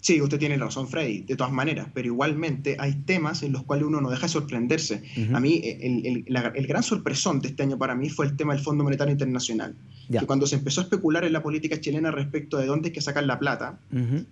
Sí, 0.00 0.20
usted 0.20 0.38
tiene 0.38 0.56
razón, 0.56 0.86
Freddy, 0.86 1.22
de 1.22 1.36
todas 1.36 1.52
maneras, 1.52 1.88
pero 1.92 2.06
igualmente 2.06 2.76
hay 2.78 2.94
temas 2.94 3.42
en 3.42 3.52
los 3.52 3.64
cuales 3.64 3.86
uno 3.86 4.00
no 4.00 4.08
deja 4.08 4.22
de 4.22 4.28
sorprenderse. 4.28 5.02
A 5.32 5.40
mí, 5.40 5.60
el, 5.64 6.24
gran 6.66 6.82
sorpresón 6.82 7.40
de 7.40 7.48
este 7.48 7.64
año 7.64 7.76
para 7.76 7.94
mí 7.94 8.08
fue 8.08 8.26
el 8.26 8.36
tema 8.36 8.54
del 8.54 8.62
Fondo 8.62 8.84
Monetario 8.84 9.12
Internacional. 9.12 9.74
Que 10.10 10.24
cuando 10.26 10.46
se 10.46 10.56
empezó 10.56 10.80
a 10.80 10.84
especular 10.84 11.24
en 11.24 11.32
la 11.32 11.42
política 11.42 11.80
chilena 11.80 12.12
respecto 12.12 12.58
de 12.58 12.66
dónde 12.66 12.88
hay 12.88 12.92
que 12.92 13.00
sacar 13.00 13.24
la 13.24 13.38
plata, 13.38 13.80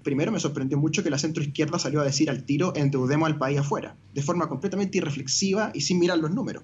primero 0.02 0.30
me 0.30 0.38
sorprendió 0.38 0.78
mucho 0.78 1.02
que 1.02 1.10
la 1.10 1.18
centroizquierda 1.18 1.78
salió 1.78 2.00
a 2.00 2.04
decir 2.04 2.30
al 2.30 2.44
tiro, 2.44 2.72
endeudemos 2.76 3.26
al 3.26 3.38
país 3.38 3.58
afuera, 3.58 3.96
de 4.14 4.22
forma 4.22 4.48
completamente 4.48 4.98
irreflexiva 4.98 5.72
y 5.74 5.80
sin 5.80 5.98
mirar 5.98 6.18
los 6.18 6.30
números. 6.30 6.62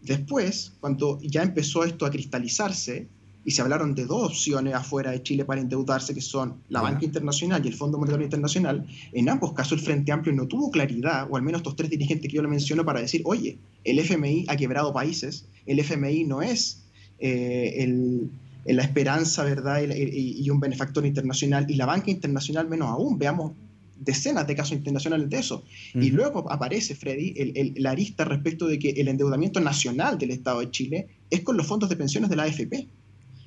Después, 0.00 0.72
cuando 0.80 1.20
ya 1.20 1.42
empezó 1.42 1.84
esto 1.84 2.06
a 2.06 2.10
cristalizarse, 2.10 3.08
y 3.44 3.50
se 3.50 3.62
hablaron 3.62 3.94
de 3.94 4.06
dos 4.06 4.30
opciones 4.30 4.74
afuera 4.74 5.10
de 5.10 5.22
Chile 5.22 5.44
para 5.44 5.60
endeudarse, 5.60 6.14
que 6.14 6.20
son 6.20 6.62
la 6.68 6.80
banca 6.80 7.04
internacional 7.04 7.64
y 7.64 7.68
el 7.68 7.74
Fondo 7.74 7.98
Monetario 7.98 8.24
Internacional. 8.24 8.86
En 9.12 9.28
ambos 9.28 9.52
casos, 9.52 9.78
el 9.78 9.80
Frente 9.80 10.12
Amplio 10.12 10.34
no 10.34 10.46
tuvo 10.46 10.70
claridad, 10.70 11.26
o 11.30 11.36
al 11.36 11.42
menos 11.42 11.60
estos 11.60 11.76
tres 11.76 11.90
dirigentes 11.90 12.30
que 12.30 12.36
yo 12.36 12.42
le 12.42 12.48
menciono, 12.48 12.84
para 12.84 13.00
decir, 13.00 13.22
oye, 13.24 13.58
el 13.84 13.98
FMI 13.98 14.46
ha 14.48 14.56
quebrado 14.56 14.92
países, 14.92 15.46
el 15.66 15.78
FMI 15.80 16.24
no 16.24 16.42
es 16.42 16.82
eh, 17.18 18.28
la 18.64 18.82
esperanza, 18.82 19.44
¿verdad?, 19.44 19.82
y, 19.82 20.48
un 20.48 20.60
benefactor 20.60 21.04
internacional, 21.04 21.68
y 21.68 21.74
la 21.74 21.86
banca 21.86 22.10
internacional 22.10 22.68
menos 22.68 22.88
aún. 22.88 23.18
Veamos 23.18 23.52
decenas 23.98 24.46
de 24.46 24.54
casos 24.54 24.72
internacionales 24.72 25.30
de 25.30 25.38
eso. 25.38 25.64
Y 25.94 26.10
luego 26.10 26.50
aparece, 26.50 26.94
Freddy, 26.94 27.34
el, 27.36 27.74
la 27.76 27.90
arista 27.90 28.24
respecto 28.24 28.66
de 28.66 28.78
que 28.78 28.90
el 28.90 29.08
endeudamiento 29.08 29.60
nacional 29.60 30.18
del 30.18 30.30
Estado 30.30 30.60
de 30.60 30.70
Chile 30.70 31.08
es 31.30 31.40
con 31.40 31.56
los 31.56 31.66
fondos 31.66 31.88
de 31.88 31.96
pensiones 31.96 32.30
de 32.30 32.36
la 32.36 32.44
AFP. 32.44 32.88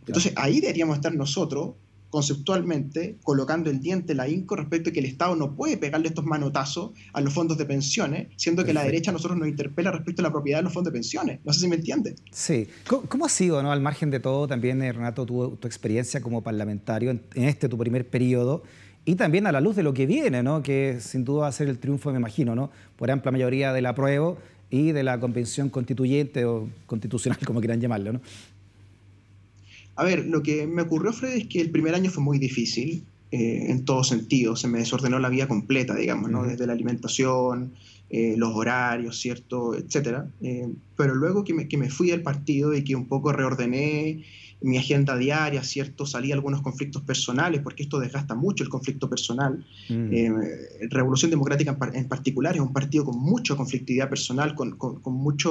Entonces 0.08 0.34
ahí 0.36 0.60
deberíamos 0.60 0.98
estar 0.98 1.14
nosotros 1.14 1.76
conceptualmente 2.16 3.18
colocando 3.24 3.70
el 3.70 3.82
diente 3.82 4.16
la 4.16 4.30
INCO 4.30 4.56
respecto 4.56 4.90
a 4.90 4.94
que 4.94 5.00
el 5.00 5.06
Estado 5.06 5.36
no 5.36 5.54
puede 5.54 5.76
pegarle 5.76 6.08
estos 6.08 6.24
manotazos 6.24 6.92
a 7.12 7.20
los 7.20 7.34
fondos 7.34 7.58
de 7.58 7.66
pensiones, 7.66 8.28
siendo 8.38 8.64
que 8.64 8.74
la 8.74 8.86
derecha 8.86 9.12
a 9.12 9.14
nosotros 9.14 9.38
nos 9.38 9.50
interpela 9.50 9.92
respecto 9.92 10.22
a 10.22 10.24
la 10.24 10.32
propiedad 10.32 10.60
de 10.60 10.64
los 10.64 10.72
fondos 10.72 10.94
de 10.94 10.98
pensiones. 10.98 11.40
No 11.44 11.52
sé 11.52 11.60
si 11.60 11.68
me 11.68 11.76
entiende. 11.76 12.16
Sí. 12.32 12.70
¿Cómo, 12.88 13.26
ha 13.26 13.30
sido, 13.30 13.62
no, 13.62 13.70
al 13.70 13.82
margen 13.82 14.12
de 14.12 14.22
todo, 14.22 14.48
también, 14.48 14.82
eh, 14.82 14.94
Renato, 14.94 15.26
tu, 15.26 15.58
tu 15.58 15.68
experiencia 15.68 16.22
como 16.22 16.42
parlamentario 16.42 17.12
en, 17.12 17.22
este 17.36 17.68
tu 17.68 17.78
primer 17.78 18.08
periodo? 18.08 18.64
Y 19.04 19.16
también 19.16 19.46
a 19.46 19.52
la 19.52 19.60
luz 19.60 19.76
de 19.76 19.84
lo 19.84 19.94
que 19.94 20.06
viene, 20.06 20.42
¿no? 20.42 20.64
que 20.64 21.00
sin 21.02 21.26
duda 21.26 21.42
va 21.42 21.48
a 21.48 21.52
ser 21.52 21.68
el 21.68 21.80
triunfo, 21.80 22.12
me 22.12 22.18
imagino, 22.18 22.56
¿no? 22.56 22.72
por 22.96 23.12
amplia 23.12 23.34
mayoría 23.34 23.74
del 23.74 23.88
apruebo 23.88 24.38
y 24.70 24.94
de 24.94 25.04
la 25.04 25.20
convención 25.20 25.70
constituyente 25.70 26.46
o 26.46 26.70
constitucional, 26.88 27.40
como 27.46 27.60
quieran 27.60 27.82
llamarlo. 27.82 28.14
¿no? 28.14 28.22
A 29.96 30.04
ver, 30.04 30.26
lo 30.26 30.44
que 30.44 30.68
me 30.68 30.82
ocurrió, 30.84 31.14
Fred, 31.14 31.34
es 31.34 31.48
que 31.48 31.62
el 31.62 31.72
primer 31.72 31.96
año 31.96 32.10
fue 32.12 32.24
muy 32.24 32.38
difícil 32.38 33.06
eh, 33.32 33.66
en 33.70 33.86
todo 33.86 34.04
sentido. 34.04 34.56
Se 34.56 34.68
me 34.68 34.80
desordenó 34.80 35.20
la 35.20 35.30
vida 35.30 35.48
completa, 35.48 35.96
digamos, 35.96 36.30
¿no? 36.30 36.44
Desde 36.44 36.68
la 36.68 36.74
alimentación, 36.74 37.74
eh, 38.10 38.36
los 38.38 38.54
horarios, 38.56 39.20
¿cierto? 39.20 39.76
Etcétera. 39.76 40.30
Eh, 40.42 40.68
pero 40.96 41.16
luego 41.16 41.44
que 41.44 41.54
me, 41.54 41.68
que 41.68 41.78
me 41.78 41.90
fui 41.90 42.12
del 42.12 42.22
partido 42.22 42.76
y 42.76 42.84
que 42.84 42.96
un 42.96 43.08
poco 43.08 43.32
reordené 43.32 44.24
mi 44.62 44.78
agenda 44.78 45.18
diaria, 45.18 45.64
¿cierto? 45.64 46.06
Salí 46.06 46.32
algunos 46.32 46.62
conflictos 46.62 47.02
personales, 47.02 47.62
porque 47.62 47.84
esto 47.84 48.00
desgasta 48.00 48.36
mucho 48.36 48.64
el 48.64 48.70
conflicto 48.70 49.10
personal. 49.10 49.66
Mm. 49.90 50.40
Revolución 50.90 51.30
Democrática 51.30 51.78
en, 51.94 52.08
particular 52.08 52.56
es 52.56 52.62
un 52.62 52.74
partido 52.74 53.06
con 53.06 53.20
mucha 53.20 53.56
conflictividad 53.56 54.10
personal, 54.10 54.56
con, 54.56 54.78
con, 54.78 55.02
con 55.02 55.14
mucha 55.14 55.50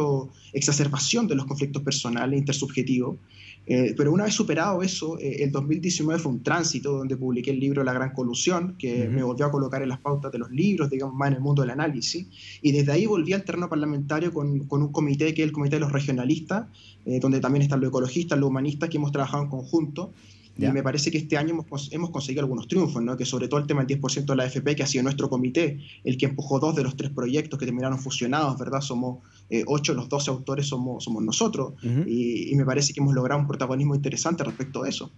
exacerbación 0.52 1.28
de 1.28 1.34
los 1.34 1.46
conflictos 1.46 1.82
personales, 1.82 2.38
intersubjetivos. 2.38 3.18
Eh, 3.66 3.94
pero 3.96 4.12
una 4.12 4.24
vez 4.24 4.34
superado 4.34 4.82
eso, 4.82 5.18
eh, 5.18 5.42
el 5.42 5.50
2019 5.50 6.20
fue 6.20 6.32
un 6.32 6.42
tránsito 6.42 6.98
donde 6.98 7.16
publiqué 7.16 7.50
el 7.50 7.60
libro 7.60 7.82
La 7.82 7.92
Gran 7.92 8.12
Colusión, 8.12 8.76
que 8.78 9.08
me 9.08 9.22
volvió 9.22 9.46
a 9.46 9.50
colocar 9.50 9.82
en 9.82 9.88
las 9.88 10.00
pautas 10.00 10.30
de 10.32 10.38
los 10.38 10.50
libros, 10.50 10.90
digamos, 10.90 11.14
más 11.14 11.28
en 11.28 11.34
el 11.34 11.40
mundo 11.40 11.62
del 11.62 11.70
análisis. 11.70 12.26
Y 12.60 12.72
desde 12.72 12.92
ahí 12.92 13.06
volví 13.06 13.32
al 13.32 13.44
terreno 13.44 13.68
parlamentario 13.68 14.32
con, 14.32 14.66
con 14.66 14.82
un 14.82 14.92
comité 14.92 15.32
que 15.32 15.42
es 15.42 15.48
el 15.48 15.52
Comité 15.52 15.76
de 15.76 15.80
los 15.80 15.92
Regionalistas, 15.92 16.66
eh, 17.06 17.20
donde 17.20 17.40
también 17.40 17.62
están 17.62 17.80
los 17.80 17.88
ecologistas, 17.88 18.38
los 18.38 18.48
humanistas, 18.48 18.88
que 18.88 18.98
hemos 18.98 19.12
trabajado 19.12 19.44
en 19.44 19.48
conjunto. 19.48 20.12
Y 20.56 20.66
me 20.68 20.82
parece 20.82 21.10
que 21.10 21.18
este 21.18 21.36
año 21.36 21.50
hemos, 21.50 21.92
hemos, 21.92 22.10
conseguido 22.10 22.42
algunos 22.42 22.68
triunfos, 22.68 23.02
¿no? 23.02 23.16
que 23.16 23.24
sobre 23.24 23.48
todo 23.48 23.58
el 23.58 23.66
tema 23.66 23.84
del 23.84 24.00
10% 24.00 24.24
de 24.24 24.36
la 24.36 24.44
AFP, 24.44 24.76
que 24.76 24.82
ha 24.84 24.86
sido 24.86 25.02
nuestro 25.02 25.28
comité, 25.28 25.80
el 26.04 26.16
que 26.16 26.26
empujó 26.26 26.60
dos 26.60 26.76
de 26.76 26.84
los 26.84 26.96
tres 26.96 27.10
proyectos 27.10 27.58
que 27.58 27.66
terminaron 27.66 27.98
fusionados, 27.98 28.56
¿verdad? 28.58 28.80
Somos 28.80 29.18
eh, 29.50 29.64
ocho, 29.66 29.94
los 29.94 30.08
12 30.08 30.30
autores 30.30 30.66
somos, 30.66 31.02
somos 31.02 31.24
nosotros, 31.24 31.74
y, 31.82 32.52
me 32.54 32.64
parece 32.64 32.92
que 32.92 33.00
hemos 33.00 33.14
logrado 33.14 33.40
un 33.40 33.48
protagonismo 33.48 33.96
interesante 33.96 34.44
respecto 34.44 34.84
a 34.84 34.88
eso. 34.88 35.10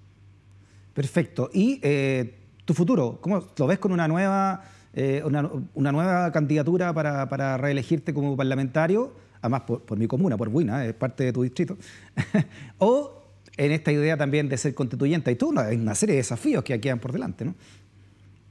Perfecto. 0.94 1.50
¿Y 1.52 1.78
eh, 1.82 2.38
tu 2.64 2.72
futuro? 2.72 3.18
¿Cómo 3.20 3.44
lo 3.56 3.66
ves 3.66 3.78
con 3.78 3.92
una 3.92 4.08
nueva, 4.08 4.64
eh, 4.94 5.22
una, 5.24 5.50
una, 5.74 5.92
nueva 5.92 6.32
candidatura 6.32 6.94
para, 6.94 7.28
para, 7.28 7.58
reelegirte 7.58 8.14
como 8.14 8.34
parlamentario? 8.36 9.12
Además, 9.42 9.62
por, 9.66 9.82
por 9.82 9.98
mi 9.98 10.06
comuna, 10.06 10.38
por 10.38 10.48
Buina, 10.48 10.86
es 10.86 10.94
parte 10.94 11.24
de 11.24 11.32
tu 11.34 11.42
distrito. 11.42 11.76
¿O 12.78 13.15
en 13.56 13.72
esta 13.72 13.92
idea 13.92 14.16
también 14.16 14.48
de 14.48 14.58
ser 14.58 14.74
constituyente. 14.74 15.30
Hay 15.30 15.36
toda 15.36 15.52
una, 15.52 15.68
una 15.68 15.94
serie 15.94 16.14
de 16.14 16.18
desafíos 16.18 16.64
que 16.64 16.80
quedan 16.80 16.98
por 16.98 17.12
delante, 17.12 17.44
¿no? 17.44 17.54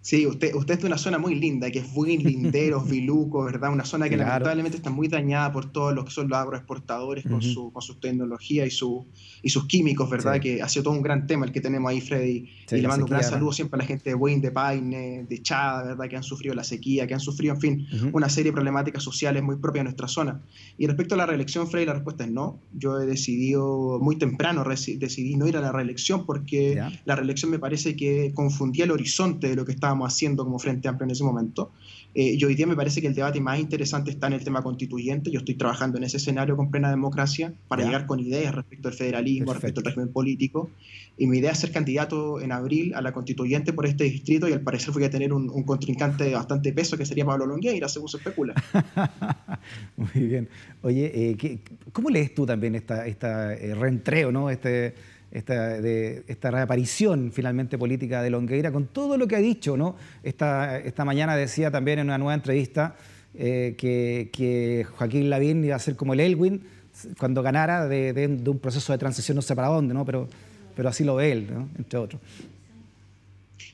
Sí, 0.05 0.27
usted, 0.27 0.53
usted 0.53 0.75
es 0.75 0.81
de 0.81 0.85
una 0.85 0.99
zona 0.99 1.17
muy 1.17 1.33
linda, 1.33 1.71
que 1.71 1.79
es 1.79 1.91
Buin, 1.91 2.21
Linderos, 2.21 2.87
Viluco, 2.87 3.43
¿verdad? 3.45 3.73
Una 3.73 3.85
zona 3.85 4.07
que 4.07 4.15
lamentablemente 4.15 4.77
está 4.77 4.91
muy 4.91 5.07
dañada 5.07 5.51
por 5.51 5.71
todos 5.71 5.95
los 5.95 6.05
que 6.05 6.11
son 6.11 6.29
los 6.29 6.37
agroexportadores 6.37 7.25
con, 7.27 7.41
su, 7.41 7.71
con 7.71 7.81
su 7.81 7.95
tecnología 7.95 8.67
y, 8.67 8.69
su, 8.69 9.07
y 9.41 9.49
sus 9.49 9.65
químicos, 9.65 10.07
¿verdad? 10.07 10.39
Que 10.39 10.61
ha 10.61 10.69
sido 10.69 10.83
todo 10.83 10.93
un 10.93 11.01
gran 11.01 11.25
tema 11.25 11.47
el 11.47 11.51
que 11.51 11.59
tenemos 11.59 11.89
ahí, 11.89 12.01
Freddy. 12.01 12.47
y 12.69 12.75
le 12.75 12.87
mando 12.87 13.05
un 13.05 13.09
gran 13.09 13.23
saludo 13.23 13.51
siempre 13.51 13.77
a 13.77 13.79
la 13.79 13.85
gente 13.85 14.11
de 14.11 14.13
Buin, 14.13 14.41
de 14.41 14.51
Paine, 14.51 15.25
de 15.27 15.41
Chada, 15.41 15.83
¿verdad? 15.85 16.07
Que 16.07 16.17
han 16.17 16.23
sufrido 16.23 16.53
la 16.53 16.63
sequía, 16.63 17.07
que 17.07 17.15
han 17.15 17.19
sufrido, 17.19 17.55
en 17.55 17.61
fin, 17.61 17.87
una 18.13 18.29
serie 18.29 18.51
de 18.51 18.53
problemáticas 18.53 19.01
sociales 19.01 19.41
muy 19.41 19.55
propias 19.55 19.79
de 19.79 19.83
nuestra 19.85 20.07
zona. 20.07 20.39
Y 20.77 20.85
respecto 20.85 21.15
a 21.15 21.17
la 21.17 21.25
reelección, 21.25 21.67
Freddy, 21.67 21.87
la 21.87 21.93
respuesta 21.93 22.25
es 22.25 22.29
no. 22.29 22.59
Yo 22.73 23.01
he 23.01 23.07
decidido 23.07 23.97
muy 23.99 24.17
temprano, 24.17 24.63
decidí 24.63 25.35
no 25.35 25.47
ir 25.47 25.57
a 25.57 25.61
la 25.61 25.71
reelección 25.71 26.27
porque 26.27 26.79
la 27.05 27.15
reelección 27.15 27.49
me 27.49 27.57
parece 27.57 27.95
que 27.95 28.33
confundía 28.35 28.85
el 28.85 28.91
horizonte 28.91 29.49
de 29.49 29.55
lo 29.55 29.65
que 29.65 29.71
estaba 29.95 30.07
haciendo 30.07 30.43
como 30.43 30.59
Frente 30.59 30.87
Amplio 30.87 31.05
en 31.05 31.11
ese 31.11 31.23
momento. 31.23 31.71
Eh, 32.13 32.37
y 32.39 32.45
hoy 32.45 32.55
día 32.55 32.65
me 32.65 32.75
parece 32.75 33.01
que 33.01 33.07
el 33.07 33.13
debate 33.13 33.41
más 33.41 33.59
interesante 33.59 34.09
está 34.09 34.27
en 34.27 34.33
el 34.33 34.43
tema 34.43 34.61
constituyente. 34.61 35.31
Yo 35.31 35.39
estoy 35.39 35.55
trabajando 35.55 35.97
en 35.97 36.05
ese 36.05 36.17
escenario 36.17 36.55
con 36.55 36.71
plena 36.71 36.89
democracia 36.89 37.53
para 37.67 37.83
llegar 37.83 38.05
con 38.05 38.21
ideas 38.21 38.55
respecto 38.55 38.87
al 38.87 38.93
federalismo, 38.93 39.53
respecto 39.53 39.81
al 39.81 39.85
régimen 39.85 40.09
político. 40.09 40.69
Y 41.17 41.27
mi 41.27 41.39
idea 41.39 41.51
es 41.51 41.59
ser 41.59 41.71
candidato 41.71 42.39
en 42.39 42.51
abril 42.53 42.93
a 42.93 43.01
la 43.01 43.11
constituyente 43.11 43.73
por 43.73 43.85
este 43.85 44.05
distrito 44.05 44.47
y 44.47 44.53
al 44.53 44.61
parecer 44.61 44.93
voy 44.93 45.03
a 45.03 45.09
tener 45.09 45.33
un, 45.33 45.63
contrincante 45.63 46.23
de 46.23 46.33
bastante 46.33 46.71
peso 46.71 46.97
que 46.97 47.05
sería 47.05 47.25
Pablo 47.25 47.45
Longueira, 47.45 47.89
según 47.89 48.07
se 48.07 48.17
especula. 48.17 48.53
Muy 49.97 50.27
bien. 50.27 50.49
Oye, 50.83 51.11
eh, 51.13 51.59
¿cómo 51.91 52.09
lees 52.09 52.33
tú 52.33 52.45
también 52.45 52.75
esta, 52.75 53.07
esta 53.07 53.53
eh, 53.53 53.75
reentreo, 53.75 54.31
¿no? 54.31 54.49
este 54.49 54.93
esta, 55.35 56.51
reaparición 56.51 57.31
finalmente 57.33 57.77
política 57.77 58.21
de 58.21 58.29
Longueira, 58.29 58.71
con 58.71 58.87
todo 58.87 59.17
lo 59.17 59.27
que 59.27 59.35
ha 59.35 59.39
dicho. 59.39 59.75
¿no? 59.75 59.95
Esta, 60.23 60.79
esta 60.79 61.03
mañana 61.03 61.35
decía 61.35 61.69
también 61.69 61.99
en 61.99 62.07
una 62.07 62.17
nueva 62.17 62.33
entrevista 62.33 62.95
eh, 63.33 63.75
que, 63.77 64.85
Joaquín 64.97 65.29
Lavín 65.29 65.63
iba 65.65 65.75
a 65.75 65.79
ser 65.79 65.95
como 65.95 66.13
el 66.13 66.21
Elwin 66.21 66.61
cuando 67.17 67.43
ganara 67.43 67.87
de, 67.87 68.41
un 68.47 68.59
proceso 68.59 68.93
de 68.93 68.97
transición 68.97 69.35
no 69.35 69.41
sé 69.41 69.55
para 69.55 69.67
dónde, 69.67 69.93
¿no? 69.93 70.05
pero, 70.05 70.29
pero 70.75 70.87
así 70.87 71.03
lo 71.03 71.15
ve 71.15 71.33
él, 71.33 71.49
entre 71.77 71.99
otros. 71.99 72.21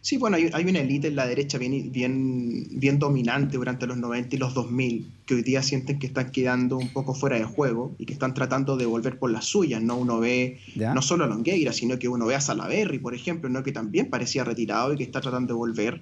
Sí, 0.02 0.18
bueno, 0.18 0.36
hay, 0.36 0.66
una 0.66 0.80
élite 0.80 1.10
en 1.10 1.16
la 1.16 1.28
derecha 1.28 1.60
bien, 1.60 1.92
bien, 1.92 2.66
bien 2.72 2.98
dominante 2.98 3.58
durante 3.58 3.86
los 3.86 3.98
90 3.98 4.36
y 4.36 4.40
los 4.40 4.56
2000, 4.56 5.12
que 5.28 5.36
hoy 5.36 5.44
día 5.44 5.62
sienten 5.62 6.00
que 6.00 6.08
están 6.08 6.32
quedando 6.32 6.78
un 6.78 6.90
poco 6.90 7.14
fuera 7.14 7.38
de 7.38 7.44
juego 7.44 7.94
y 8.00 8.08
que 8.08 8.14
están 8.14 8.34
tratando 8.34 8.78
de 8.78 8.88
volver 8.88 9.20
por 9.20 9.30
las 9.30 9.46
suyas, 9.46 9.80
¿no? 9.84 9.98
Uno 9.98 10.20
ve 10.20 10.60
no 10.76 11.04
solo 11.04 11.26
a 11.26 11.28
Longueira, 11.28 11.72
sino 11.72 12.00
que 12.00 12.08
uno 12.08 12.26
ve 12.26 12.34
a 12.34 12.42
Salaberry, 12.42 12.98
por 12.98 13.14
ejemplo, 13.14 13.48
¿no? 13.48 13.62
Que 13.62 13.72
también 13.72 14.10
parecía 14.10 14.44
retirado 14.44 14.92
y 14.92 14.98
que 14.98 15.04
está 15.04 15.22
tratando 15.22 15.54
de 15.54 15.58
volver. 15.58 16.02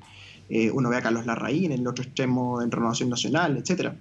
Eh, 0.50 0.72
uno 0.72 0.90
ve 0.90 0.96
a 0.96 1.02
Carlos 1.02 1.26
Larraín 1.26 1.74
en 1.74 1.80
el 1.80 1.88
otro 1.88 2.06
extremo 2.06 2.62
en 2.62 2.72
Renovación 2.72 3.10
Nacional, 3.10 3.58
etc. 3.58 3.96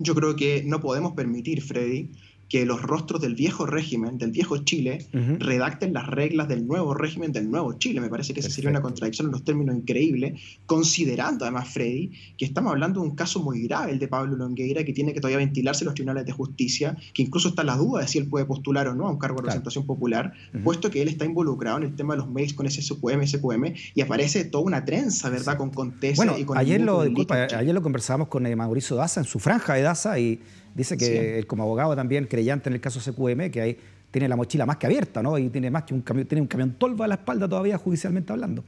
Yo 0.00 0.16
creo 0.16 0.34
que 0.34 0.64
no 0.66 0.80
podemos 0.80 1.12
permitir, 1.12 1.62
Freddy, 1.62 2.10
que 2.52 2.66
los 2.66 2.82
rostros 2.82 3.22
del 3.22 3.34
viejo 3.34 3.64
régimen, 3.64 4.18
del 4.18 4.30
viejo 4.30 4.58
Chile, 4.58 5.06
redacten 5.38 5.94
las 5.94 6.06
reglas 6.06 6.48
del 6.48 6.66
nuevo 6.66 6.92
régimen 6.92 7.32
del 7.32 7.50
nuevo 7.50 7.72
Chile. 7.78 7.98
Me 8.02 8.10
parece 8.10 8.34
que 8.34 8.40
esa 8.40 8.50
sería 8.50 8.68
una 8.68 8.82
contradicción 8.82 9.28
en 9.28 9.32
los 9.32 9.42
términos 9.42 9.74
increíble, 9.74 10.34
considerando 10.66 11.46
además, 11.46 11.70
Freddy, 11.70 12.10
que 12.36 12.44
estamos 12.44 12.72
hablando 12.72 13.00
de 13.00 13.08
un 13.08 13.14
caso 13.16 13.42
muy 13.42 13.62
grave, 13.62 13.92
el 13.92 13.98
de 13.98 14.06
Pablo 14.06 14.36
Longueira, 14.36 14.84
que 14.84 14.92
tiene 14.92 15.14
que 15.14 15.20
todavía 15.20 15.38
ventilarse 15.38 15.84
en 15.84 15.86
los 15.86 15.94
tribunales 15.94 16.26
de 16.26 16.32
justicia, 16.32 16.94
que 17.14 17.22
incluso 17.22 17.48
está 17.48 17.64
la 17.64 17.74
duda 17.74 18.02
de 18.02 18.08
si 18.08 18.18
él 18.18 18.26
puede 18.26 18.44
postular 18.44 18.86
o 18.86 18.94
no 18.94 19.06
a 19.06 19.12
un 19.12 19.18
cargo 19.18 19.36
de 19.36 19.44
representación 19.44 19.86
popular, 19.86 20.34
puesto 20.62 20.90
que 20.90 21.00
él 21.00 21.08
está 21.08 21.24
involucrado 21.24 21.78
en 21.78 21.84
el 21.84 21.96
tema 21.96 22.12
de 22.12 22.18
los 22.18 22.30
mails 22.30 22.52
con 22.52 22.70
SQM, 22.70 23.26
SQM, 23.26 23.72
y 23.94 24.02
aparece 24.02 24.44
toda 24.44 24.64
una 24.64 24.84
trenza, 24.84 25.30
¿verdad?, 25.30 25.56
con 25.56 25.70
Contesa 25.70 26.38
y 26.38 26.44
con... 26.44 26.58
Ayer 26.58 26.82
lo, 26.82 27.00
ayer 27.00 27.74
lo 27.74 27.82
conversábamos 27.82 28.28
con 28.28 28.44
eh, 28.44 28.54
Mauricio 28.54 28.94
Daza 28.94 29.20
en 29.20 29.26
su 29.26 29.38
franja 29.38 29.72
de 29.72 29.80
Daza 29.80 30.18
y 30.18 30.38
Dice 30.74 30.96
que 30.96 31.44
como 31.46 31.64
abogado 31.64 31.94
también 31.94 32.26
creyente 32.26 32.68
en 32.68 32.74
el 32.74 32.80
caso 32.80 33.00
CQM, 33.00 33.50
que 33.50 33.60
ahí 33.60 33.78
tiene 34.10 34.28
la 34.28 34.36
mochila 34.36 34.66
más 34.66 34.76
que 34.76 34.86
abierta, 34.86 35.22
¿no? 35.22 35.38
Y 35.38 35.48
tiene 35.48 35.70
más 35.70 35.84
que 35.84 35.94
un 35.94 36.02
camión, 36.02 36.26
tiene 36.26 36.42
un 36.42 36.46
camión 36.46 36.74
tolva 36.78 37.06
a 37.06 37.08
la 37.08 37.14
espalda 37.14 37.48
todavía 37.48 37.78
judicialmente 37.78 38.32
hablando. 38.32 38.62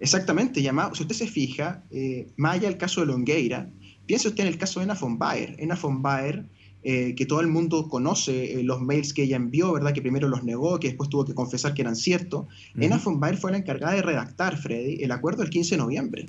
Exactamente, 0.00 0.60
llamado, 0.60 0.94
si 0.94 1.02
usted 1.02 1.14
se 1.14 1.28
fija, 1.28 1.82
eh, 1.90 2.26
más 2.36 2.56
allá 2.56 2.68
del 2.68 2.78
caso 2.78 3.00
de 3.00 3.06
Longueira, 3.06 3.68
piense 4.06 4.28
usted 4.28 4.42
en 4.42 4.48
el 4.48 4.58
caso 4.58 4.80
de 4.80 4.84
Ena 4.84 4.94
von 4.94 5.18
Baer. 5.18 5.54
Ena 5.58 5.76
von 5.80 6.02
Baer, 6.02 6.44
eh, 6.82 7.14
que 7.14 7.26
todo 7.26 7.40
el 7.40 7.46
mundo 7.46 7.88
conoce 7.88 8.60
eh, 8.60 8.62
los 8.64 8.80
mails 8.80 9.14
que 9.14 9.22
ella 9.22 9.36
envió, 9.36 9.72
¿verdad? 9.72 9.92
Que 9.92 10.02
primero 10.02 10.28
los 10.28 10.42
negó, 10.44 10.80
que 10.80 10.88
después 10.88 11.08
tuvo 11.08 11.24
que 11.24 11.34
confesar 11.34 11.74
que 11.74 11.82
eran 11.82 11.96
ciertos. 11.96 12.46
Ena 12.76 12.98
von 13.02 13.20
Baer 13.20 13.36
fue 13.36 13.52
la 13.52 13.58
encargada 13.58 13.94
de 13.94 14.02
redactar, 14.02 14.58
Freddy, 14.58 15.02
el 15.02 15.10
acuerdo 15.10 15.42
del 15.42 15.50
15 15.50 15.76
de 15.76 15.78
noviembre. 15.78 16.26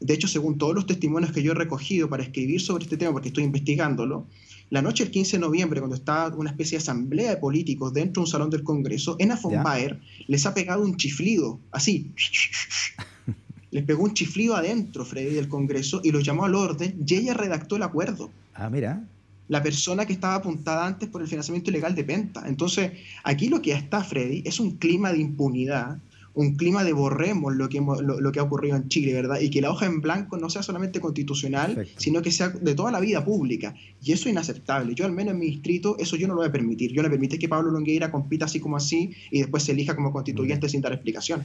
De 0.00 0.14
hecho, 0.14 0.28
según 0.28 0.58
todos 0.58 0.74
los 0.74 0.86
testimonios 0.86 1.32
que 1.32 1.42
yo 1.42 1.52
he 1.52 1.54
recogido 1.54 2.08
para 2.08 2.22
escribir 2.22 2.60
sobre 2.60 2.84
este 2.84 2.96
tema, 2.96 3.12
porque 3.12 3.28
estoy 3.28 3.44
investigándolo, 3.44 4.26
la 4.70 4.82
noche 4.82 5.04
del 5.04 5.12
15 5.12 5.36
de 5.36 5.40
noviembre, 5.40 5.80
cuando 5.80 5.96
estaba 5.96 6.34
una 6.34 6.50
especie 6.50 6.78
de 6.78 6.82
asamblea 6.82 7.30
de 7.30 7.36
políticos 7.36 7.92
dentro 7.92 8.20
de 8.20 8.24
un 8.24 8.30
salón 8.30 8.50
del 8.50 8.64
Congreso, 8.64 9.16
Ena 9.18 9.38
von 9.40 9.62
Baer 9.62 10.00
les 10.26 10.46
ha 10.46 10.54
pegado 10.54 10.82
un 10.82 10.96
chiflido, 10.96 11.60
así. 11.70 12.10
les 13.70 13.84
pegó 13.84 14.04
un 14.04 14.14
chiflido 14.14 14.56
adentro, 14.56 15.04
Freddy, 15.04 15.34
del 15.34 15.48
Congreso, 15.48 16.00
y 16.02 16.10
los 16.10 16.24
llamó 16.24 16.44
al 16.44 16.54
orden, 16.54 16.96
y 17.06 17.14
ella 17.14 17.34
redactó 17.34 17.76
el 17.76 17.82
acuerdo. 17.82 18.30
Ah, 18.54 18.70
mira. 18.70 19.04
La 19.48 19.62
persona 19.62 20.06
que 20.06 20.14
estaba 20.14 20.36
apuntada 20.36 20.86
antes 20.86 21.08
por 21.08 21.20
el 21.20 21.28
financiamiento 21.28 21.70
ilegal 21.70 21.94
de 21.94 22.04
Penta. 22.04 22.44
Entonces, 22.46 22.92
aquí 23.22 23.48
lo 23.48 23.60
que 23.60 23.72
está, 23.72 24.02
Freddy, 24.02 24.42
es 24.46 24.58
un 24.58 24.76
clima 24.78 25.12
de 25.12 25.18
impunidad 25.18 25.98
un 26.34 26.56
clima 26.56 26.82
de 26.82 26.92
borremos 26.92 27.54
lo 27.54 27.68
que, 27.68 27.80
lo, 27.80 28.32
que 28.32 28.40
ha 28.40 28.42
ocurrido 28.42 28.76
en 28.76 28.88
Chile, 28.88 29.14
¿verdad? 29.14 29.40
Y 29.40 29.50
que 29.50 29.60
la 29.60 29.70
hoja 29.70 29.86
en 29.86 30.00
blanco 30.00 30.36
no 30.36 30.50
sea 30.50 30.62
solamente 30.62 31.00
constitucional, 31.00 31.86
sino 31.96 32.22
que 32.22 32.32
sea 32.32 32.48
de 32.48 32.74
toda 32.74 32.90
la 32.90 33.00
vida 33.00 33.24
pública. 33.24 33.74
Y 34.02 34.12
eso 34.12 34.28
es 34.28 34.32
inaceptable. 34.32 34.94
Yo 34.94 35.04
al 35.04 35.12
menos 35.12 35.34
en 35.34 35.40
mi 35.40 35.46
distrito 35.46 35.96
eso 35.98 36.16
yo 36.16 36.26
no 36.26 36.34
lo 36.34 36.40
voy 36.40 36.48
a 36.48 36.52
permitir. 36.52 36.92
Yo 36.92 37.02
no 37.02 37.10
permito 37.10 37.38
que 37.38 37.48
Pablo 37.48 37.70
Longueira 37.70 38.10
compita 38.10 38.46
así 38.46 38.58
como 38.58 38.76
así 38.76 39.14
y 39.30 39.40
después 39.40 39.62
se 39.62 39.72
elija 39.72 39.94
como 39.94 40.12
constituyente 40.12 40.68
sin 40.68 40.80
dar 40.80 40.92
explicación. 40.92 41.44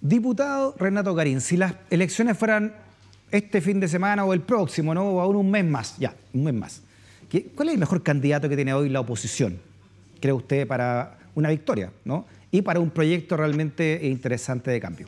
Diputado 0.00 0.74
Renato 0.78 1.14
Garín, 1.14 1.42
si 1.42 1.58
las 1.58 1.74
elecciones 1.90 2.38
fueran 2.38 2.74
este 3.30 3.60
fin 3.60 3.78
de 3.78 3.88
semana 3.88 4.24
o 4.24 4.32
el 4.32 4.40
próximo, 4.40 4.94
¿no? 4.94 5.04
O 5.04 5.20
aún 5.20 5.36
un 5.36 5.50
mes 5.50 5.64
más, 5.64 5.98
ya, 5.98 6.16
un 6.32 6.44
mes 6.44 6.54
más. 6.54 6.82
¿Cuál 7.54 7.68
es 7.68 7.74
el 7.74 7.80
mejor 7.80 8.02
candidato 8.02 8.48
que 8.48 8.56
tiene 8.56 8.72
hoy 8.72 8.88
la 8.88 9.00
oposición, 9.00 9.58
cree 10.20 10.32
usted, 10.32 10.66
para 10.66 11.18
una 11.34 11.50
victoria, 11.50 11.92
¿no? 12.04 12.26
Y 12.50 12.62
para 12.62 12.80
un 12.80 12.90
proyecto 12.90 13.36
realmente 13.36 14.00
interesante 14.02 14.70
de 14.70 14.80
cambio? 14.80 15.06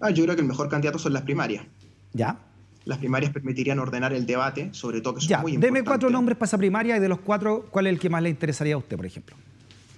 Ah, 0.00 0.10
yo 0.10 0.24
creo 0.24 0.34
que 0.34 0.42
el 0.42 0.48
mejor 0.48 0.68
candidato 0.68 0.98
son 0.98 1.12
las 1.12 1.22
primarias. 1.22 1.64
¿Ya? 2.12 2.38
Las 2.84 2.98
primarias 2.98 3.32
permitirían 3.32 3.78
ordenar 3.78 4.12
el 4.12 4.26
debate, 4.26 4.68
sobre 4.72 5.00
todo 5.00 5.14
que 5.14 5.20
son 5.20 5.28
ya, 5.28 5.40
muy 5.40 5.52
importantes. 5.52 5.74
Deme 5.74 5.84
cuatro 5.86 6.10
nombres 6.10 6.36
para 6.36 6.46
esa 6.46 6.58
primaria 6.58 6.96
y 6.96 7.00
de 7.00 7.08
los 7.08 7.20
cuatro, 7.20 7.66
¿cuál 7.70 7.86
es 7.86 7.94
el 7.94 7.98
que 7.98 8.10
más 8.10 8.22
le 8.22 8.28
interesaría 8.28 8.74
a 8.74 8.78
usted, 8.78 8.96
por 8.96 9.06
ejemplo? 9.06 9.36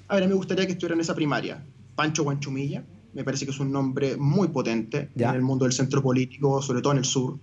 A 0.09 0.15
ver, 0.15 0.25
a 0.25 0.27
mí 0.27 0.33
me 0.33 0.37
gustaría 0.37 0.67
que 0.67 0.73
estuviera 0.73 0.95
en 0.95 1.01
esa 1.01 1.15
primaria. 1.15 1.63
Pancho 1.97 2.23
Guanchumilla, 2.23 2.85
me 3.15 3.25
parece 3.25 3.45
que 3.45 3.51
es 3.51 3.59
un 3.59 3.73
nombre 3.73 4.17
muy 4.17 4.49
potente 4.49 5.11
en 5.17 5.35
el 5.35 5.43
mundo 5.43 5.65
del 5.65 5.73
centro 5.73 6.03
político, 6.03 6.63
sobre 6.63 6.83
todo 6.83 6.93
en 6.93 6.99
el 6.99 7.05
sur. 7.05 7.39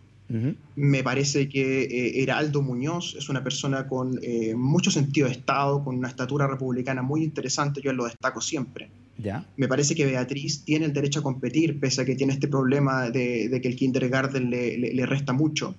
Me 0.76 1.04
parece 1.04 1.48
que 1.48 1.84
eh, 1.84 2.24
Heraldo 2.24 2.62
Muñoz 2.62 3.16
es 3.16 3.30
una 3.30 3.44
persona 3.44 3.88
con 3.88 4.20
eh, 4.24 4.56
mucho 4.56 4.90
sentido 4.90 5.28
de 5.28 5.34
Estado, 5.34 5.84
con 5.84 5.98
una 5.98 6.08
estatura 6.08 6.48
republicana 6.48 7.02
muy 7.02 7.24
interesante, 7.24 7.82
yo 7.84 7.94
lo 7.94 8.06
destaco 8.06 8.42
siempre. 8.42 8.90
¿Ya? 9.18 9.46
Me 9.58 9.68
parece 9.68 9.94
que 9.94 10.06
Beatriz 10.06 10.64
tiene 10.66 10.86
el 10.86 10.94
derecho 10.94 11.20
a 11.20 11.24
competir, 11.24 11.80
pese 11.80 12.02
a 12.02 12.06
que 12.06 12.16
tiene 12.16 12.34
este 12.34 12.48
problema 12.48 13.12
de, 13.12 13.60
que 13.62 13.68
el 13.68 13.76
kindergarten 13.76 14.50
le 14.50 15.06
resta 15.06 15.34
mucho 15.34 15.76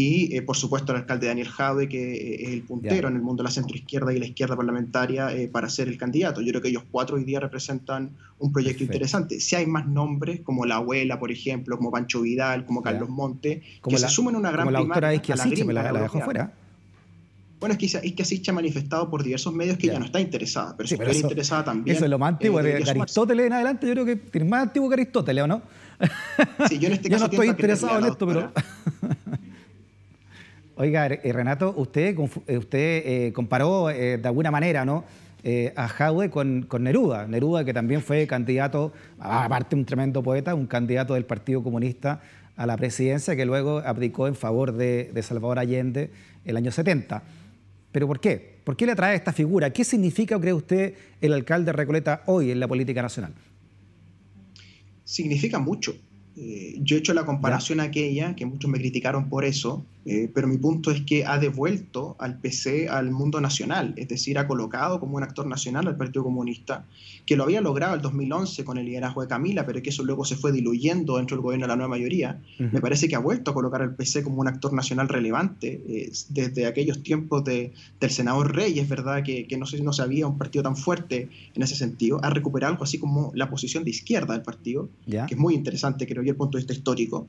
y 0.00 0.36
eh, 0.36 0.42
por 0.42 0.56
supuesto 0.56 0.92
el 0.92 0.98
alcalde 0.98 1.26
Daniel 1.26 1.48
Jade, 1.48 1.88
que 1.88 2.14
eh, 2.14 2.44
es 2.44 2.50
el 2.50 2.62
puntero 2.62 3.08
en 3.08 3.16
el 3.16 3.20
mundo 3.20 3.42
de 3.42 3.48
la 3.48 3.50
centroizquierda 3.50 4.12
y 4.12 4.20
la 4.20 4.26
izquierda 4.26 4.54
parlamentaria 4.54 5.32
eh, 5.32 5.48
para 5.48 5.68
ser 5.68 5.88
el 5.88 5.98
candidato. 5.98 6.40
Yo 6.40 6.50
creo 6.52 6.62
que 6.62 6.68
ellos 6.68 6.84
cuatro 6.88 7.16
hoy 7.16 7.24
día 7.24 7.40
representan 7.40 8.12
un 8.38 8.52
proyecto 8.52 8.84
interesante. 8.84 9.40
Si 9.40 9.56
hay 9.56 9.66
más 9.66 9.88
nombres, 9.88 10.42
como 10.42 10.66
la 10.66 10.76
abuela, 10.76 11.18
por 11.18 11.32
ejemplo, 11.32 11.76
como 11.76 11.90
Pancho 11.90 12.20
Vidal, 12.20 12.64
como 12.64 12.80
Carlos 12.80 13.08
Monte, 13.08 13.60
como 13.80 13.96
que 13.96 14.00
se 14.00 14.08
sumen 14.08 14.36
una 14.36 14.52
gran 14.52 14.66
como 14.66 14.70
la 14.70 15.18
que 15.20 15.34
la, 15.34 15.92
la, 15.92 16.00
dejó 16.00 16.20
fuera. 16.20 16.52
Bueno, 17.58 17.72
es 17.72 17.78
que, 17.78 18.06
es 18.06 18.12
que 18.12 18.22
Asich 18.22 18.48
ha 18.48 18.52
manifestado 18.52 19.10
por 19.10 19.24
diversos 19.24 19.52
medios 19.52 19.78
que 19.78 19.88
ya, 19.88 19.98
no 19.98 20.04
está 20.04 20.20
interesada, 20.20 20.76
pero 20.76 20.88
si 20.88 20.94
estuviera 20.94 21.18
interesada 21.18 21.64
también. 21.64 21.96
Eso 21.96 22.04
es 22.04 22.10
lo 22.10 22.20
más 22.20 22.34
antiguo, 22.34 22.62
de 22.62 22.84
Aristóteles 22.88 23.46
en 23.46 23.52
adelante, 23.52 23.88
yo 23.88 23.94
creo 23.94 24.04
que 24.04 24.14
tiene 24.14 24.48
más 24.48 24.62
antiguo 24.62 24.88
que 24.88 24.94
Aristóteles, 24.94 25.42
¿o 25.42 25.48
no? 25.48 25.62
Sí, 26.68 26.78
yo 26.78 26.86
en 26.86 26.94
este 26.94 27.10
caso 27.10 27.26
no 27.26 27.32
estoy 27.32 27.48
interesado 27.48 27.98
en 27.98 28.04
esto, 28.04 28.26
pero. 28.28 28.52
Oiga, 30.80 31.08
eh, 31.08 31.32
Renato, 31.32 31.74
usted, 31.76 32.16
eh, 32.46 32.56
usted 32.56 33.02
eh, 33.04 33.32
comparó 33.34 33.88
de 33.88 34.20
alguna 34.22 34.52
manera 34.52 34.84
¿no? 34.84 35.04
a 35.74 35.88
Jaude 35.88 36.30
con, 36.30 36.68
Neruda. 36.78 37.26
Neruda, 37.26 37.64
que 37.64 37.74
también 37.74 38.00
fue 38.00 38.28
candidato, 38.28 38.92
aparte 39.18 39.74
un 39.74 39.84
tremendo 39.84 40.22
poeta, 40.22 40.54
un 40.54 40.68
candidato 40.68 41.14
del 41.14 41.24
Partido 41.24 41.64
Comunista 41.64 42.20
a 42.54 42.64
la 42.64 42.76
presidencia, 42.76 43.34
que 43.34 43.44
luego 43.44 43.78
abdicó 43.78 44.28
en 44.28 44.36
favor 44.36 44.70
de, 44.72 45.10
de 45.12 45.22
Salvador 45.24 45.58
Allende 45.58 46.12
el 46.44 46.56
año 46.56 46.70
70. 46.70 47.24
¿Pero 47.90 48.06
por 48.06 48.20
qué? 48.20 48.58
¿Por 48.62 48.76
qué 48.76 48.86
le 48.86 48.92
atrae 48.92 49.16
esta 49.16 49.32
figura? 49.32 49.72
¿Qué 49.72 49.82
significa, 49.82 50.38
cree 50.40 50.52
usted, 50.52 50.94
el 51.20 51.32
alcalde 51.32 51.72
Recoleta 51.72 52.22
hoy 52.26 52.52
en 52.52 52.60
la 52.60 52.68
política 52.68 53.02
nacional? 53.02 53.32
Significa 55.02 55.58
mucho. 55.58 55.96
yo 56.36 56.96
he 56.96 56.98
hecho 57.00 57.14
la 57.14 57.24
comparación 57.24 57.80
aquella, 57.80 58.36
que 58.36 58.46
muchos 58.46 58.70
me 58.70 58.78
criticaron 58.78 59.28
por 59.28 59.44
eso, 59.44 59.84
eh, 60.10 60.30
pero 60.32 60.48
mi 60.48 60.56
punto 60.56 60.90
es 60.90 61.02
que 61.02 61.26
ha 61.26 61.38
devuelto 61.38 62.16
al 62.18 62.38
PC 62.38 62.88
al 62.88 63.10
mundo 63.10 63.42
nacional, 63.42 63.92
es 63.98 64.08
decir, 64.08 64.38
ha 64.38 64.48
colocado 64.48 65.00
como 65.00 65.18
un 65.18 65.22
actor 65.22 65.46
nacional 65.46 65.86
al 65.86 65.98
Partido 65.98 66.24
Comunista, 66.24 66.86
que 67.26 67.36
lo 67.36 67.44
había 67.44 67.60
logrado 67.60 67.94
el 67.94 68.00
2011 68.00 68.64
con 68.64 68.78
el 68.78 68.86
liderazgo 68.86 69.20
de 69.20 69.28
Camila, 69.28 69.66
pero 69.66 69.82
que 69.82 69.90
eso 69.90 70.02
luego 70.02 70.24
se 70.24 70.36
fue 70.36 70.50
diluyendo 70.50 71.18
dentro 71.18 71.36
del 71.36 71.42
gobierno 71.42 71.66
de 71.66 71.68
la 71.68 71.76
nueva 71.76 71.90
mayoría. 71.90 72.40
Me 72.58 72.80
parece 72.80 73.06
que 73.06 73.16
ha 73.16 73.18
vuelto 73.18 73.50
a 73.50 73.54
colocar 73.54 73.82
al 73.82 73.96
PC 73.96 74.22
como 74.22 74.40
un 74.40 74.48
actor 74.48 74.72
nacional 74.72 75.10
relevante 75.10 75.82
eh, 75.86 76.10
desde 76.30 76.64
aquellos 76.64 77.02
tiempos 77.02 77.44
de, 77.44 77.74
del 78.00 78.10
senador 78.10 78.56
Reyes, 78.56 78.88
¿verdad? 78.88 79.22
Que, 79.22 79.46
que 79.46 79.58
no 79.58 79.66
sé 79.66 79.76
si 79.76 79.82
no 79.82 79.92
se 79.92 80.00
había 80.00 80.26
un 80.26 80.38
partido 80.38 80.62
tan 80.62 80.76
fuerte 80.76 81.28
en 81.54 81.62
ese 81.62 81.76
sentido. 81.76 82.18
Ha 82.22 82.30
recuperado 82.30 82.72
algo 82.72 82.84
así 82.84 82.98
como 82.98 83.30
la 83.34 83.50
posición 83.50 83.84
de 83.84 83.90
izquierda 83.90 84.32
del 84.32 84.42
partido, 84.42 84.88
que 85.06 85.34
es 85.34 85.38
muy 85.38 85.54
interesante, 85.54 86.06
creo 86.06 86.22
yo, 86.22 86.30
el 86.30 86.36
punto 86.36 86.56
de 86.56 86.62
vista 86.62 86.72
histórico. 86.72 87.26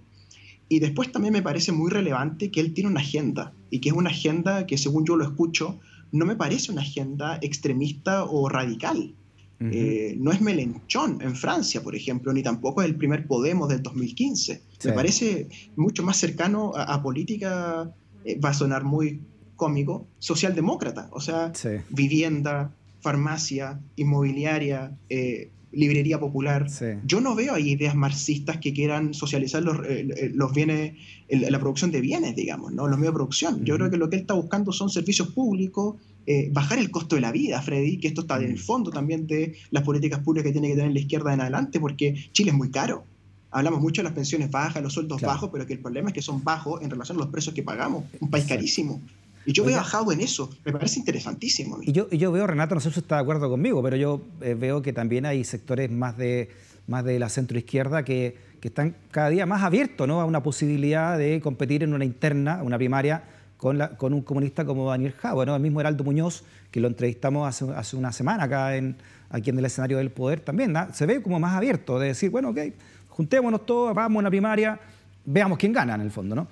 Y 0.69 0.79
después 0.79 1.11
también 1.11 1.33
me 1.33 1.41
parece 1.41 1.71
muy 1.71 1.89
relevante 1.89 2.51
que 2.51 2.59
él 2.59 2.73
tiene 2.73 2.89
una 2.89 3.01
agenda, 3.01 3.53
y 3.71 3.79
que 3.79 3.89
es 3.89 3.95
una 3.95 4.11
agenda 4.11 4.65
que 4.67 4.77
según 4.77 5.05
yo 5.05 5.15
lo 5.15 5.25
escucho, 5.25 5.79
no 6.11 6.25
me 6.25 6.35
parece 6.35 6.71
una 6.71 6.81
agenda 6.81 7.39
extremista 7.41 8.23
o 8.23 8.47
radical. 8.49 9.15
Eh, 9.61 10.15
no 10.17 10.31
es 10.31 10.39
Melenchón 10.39 11.21
en 11.21 11.35
Francia, 11.35 11.83
por 11.83 11.93
ejemplo, 11.93 12.31
ni 12.31 12.41
tampoco 12.41 12.81
es 12.81 12.87
el 12.87 12.95
primer 12.95 13.27
Podemos 13.27 13.67
del 13.67 13.83
2015. 13.83 14.61
Me 14.85 14.93
parece 14.93 15.49
mucho 15.75 16.01
más 16.01 16.15
cercano 16.15 16.71
a, 16.75 17.01
política, 17.03 17.93
eh, 18.23 18.39
va 18.39 18.49
a 18.49 18.53
sonar 18.53 18.85
muy 18.85 19.19
cómico, 19.57 20.07
socialdemócrata, 20.19 21.09
o 21.11 21.19
sea, 21.19 21.51
vivienda, 21.89 22.73
farmacia, 23.01 23.81
inmobiliaria, 23.97 24.97
eh, 25.09 25.51
librería 25.71 26.19
popular. 26.19 26.67
Yo 27.05 27.21
no 27.21 27.35
veo 27.35 27.53
ahí 27.53 27.71
ideas 27.71 27.95
marxistas 27.95 28.57
que 28.57 28.73
quieran 28.73 29.13
socializar 29.13 29.61
los, 29.61 29.77
eh, 29.85 30.31
los 30.33 30.53
bienes, 30.53 30.93
la 31.29 31.59
producción 31.59 31.91
de 31.91 32.01
bienes, 32.01 32.35
digamos, 32.35 32.71
¿no? 32.73 32.87
los 32.87 32.97
medios 32.97 33.13
de 33.13 33.17
producción. 33.17 33.65
Yo 33.65 33.75
creo 33.75 33.89
que 33.89 33.97
lo 33.97 34.09
que 34.09 34.15
él 34.15 34.21
está 34.21 34.33
buscando 34.33 34.71
son 34.71 34.89
servicios 34.89 35.29
públicos, 35.29 35.95
eh, 36.25 36.49
bajar 36.51 36.79
el 36.79 36.91
costo 36.91 37.15
de 37.15 37.21
la 37.21 37.31
vida, 37.31 37.61
Freddy, 37.61 37.97
que 37.97 38.07
esto 38.07 38.21
está 38.21 38.37
en 38.37 38.45
el 38.45 38.53
mm. 38.53 38.57
fondo 38.57 38.91
también 38.91 39.27
de 39.27 39.55
las 39.71 39.83
políticas 39.83 40.19
públicas 40.19 40.47
que 40.47 40.53
tiene 40.53 40.69
que 40.69 40.75
tener 40.75 40.91
la 40.91 40.99
izquierda 40.99 41.33
en 41.33 41.41
adelante, 41.41 41.79
porque 41.79 42.29
Chile 42.33 42.51
es 42.51 42.57
muy 42.57 42.71
caro. 42.71 43.03
Hablamos 43.51 43.81
mucho 43.81 44.01
de 44.01 44.03
las 44.03 44.13
pensiones 44.13 44.51
bajas, 44.51 44.83
los 44.83 44.93
sueldos 44.93 45.21
bajos, 45.21 45.49
pero 45.51 45.65
que 45.65 45.73
el 45.73 45.79
problema 45.79 46.09
es 46.09 46.13
que 46.13 46.21
son 46.21 46.43
bajos 46.43 46.83
en 46.83 46.89
relación 46.91 47.17
a 47.17 47.21
los 47.21 47.29
precios 47.29 47.55
que 47.55 47.63
pagamos. 47.63 48.03
Un 48.19 48.29
país 48.29 48.45
carísimo. 48.45 49.01
Y 49.49 49.53
yo 49.53 49.63
veo 49.63 49.77
bajado 49.77 50.11
en 50.11 50.21
eso, 50.21 50.51
me 50.63 50.71
parece 50.71 50.99
interesantísimo. 50.99 51.79
Y 51.81 51.91
yo, 51.91 52.07
yo 52.11 52.31
veo, 52.31 52.45
Renato, 52.45 52.75
no 52.75 52.81
sé 52.81 52.91
si 52.91 52.99
está 52.99 53.15
de 53.15 53.21
acuerdo 53.21 53.49
conmigo, 53.49 53.81
pero 53.81 53.95
yo 53.95 54.21
eh, 54.41 54.53
veo 54.53 54.83
que 54.83 54.93
también 54.93 55.25
hay 55.25 55.43
sectores 55.43 55.89
más 55.89 56.15
de, 56.17 56.49
más 56.85 57.03
de 57.03 57.17
la 57.17 57.29
centroizquierda 57.29 58.05
que, 58.05 58.37
que 58.61 58.67
están 58.67 58.95
cada 59.09 59.29
día 59.29 59.47
más 59.47 59.63
abiertos 59.63 60.07
¿no? 60.07 60.21
a 60.21 60.25
una 60.25 60.43
posibilidad 60.43 61.17
de 61.17 61.41
competir 61.41 61.81
en 61.81 61.95
una 61.95 62.05
interna, 62.05 62.61
una 62.61 62.77
primaria, 62.77 63.23
con, 63.57 63.79
la, 63.79 63.97
con 63.97 64.13
un 64.13 64.21
comunista 64.21 64.65
como 64.65 64.87
Daniel 64.87 65.13
Javo, 65.13 65.43
¿no? 65.47 65.55
el 65.55 65.61
mismo 65.63 65.79
Heraldo 65.79 66.03
Muñoz, 66.03 66.43
que 66.69 66.79
lo 66.79 66.87
entrevistamos 66.87 67.47
hace, 67.47 67.73
hace 67.75 67.95
una 67.95 68.11
semana 68.11 68.43
acá 68.43 68.75
en, 68.75 68.97
aquí 69.31 69.49
en 69.49 69.57
el 69.57 69.65
escenario 69.65 69.97
del 69.97 70.11
poder 70.11 70.41
también, 70.41 70.75
se 70.93 71.07
ve 71.07 71.23
como 71.23 71.39
más 71.39 71.55
abierto 71.55 71.97
de 71.97 72.09
decir, 72.09 72.29
bueno, 72.29 72.49
ok, 72.49 72.59
juntémonos 73.07 73.65
todos, 73.65 73.95
vamos 73.95 74.17
a 74.17 74.19
una 74.19 74.29
primaria, 74.29 74.79
veamos 75.25 75.57
quién 75.57 75.73
gana 75.73 75.95
en 75.95 76.01
el 76.01 76.11
fondo, 76.11 76.35
¿no? 76.35 76.47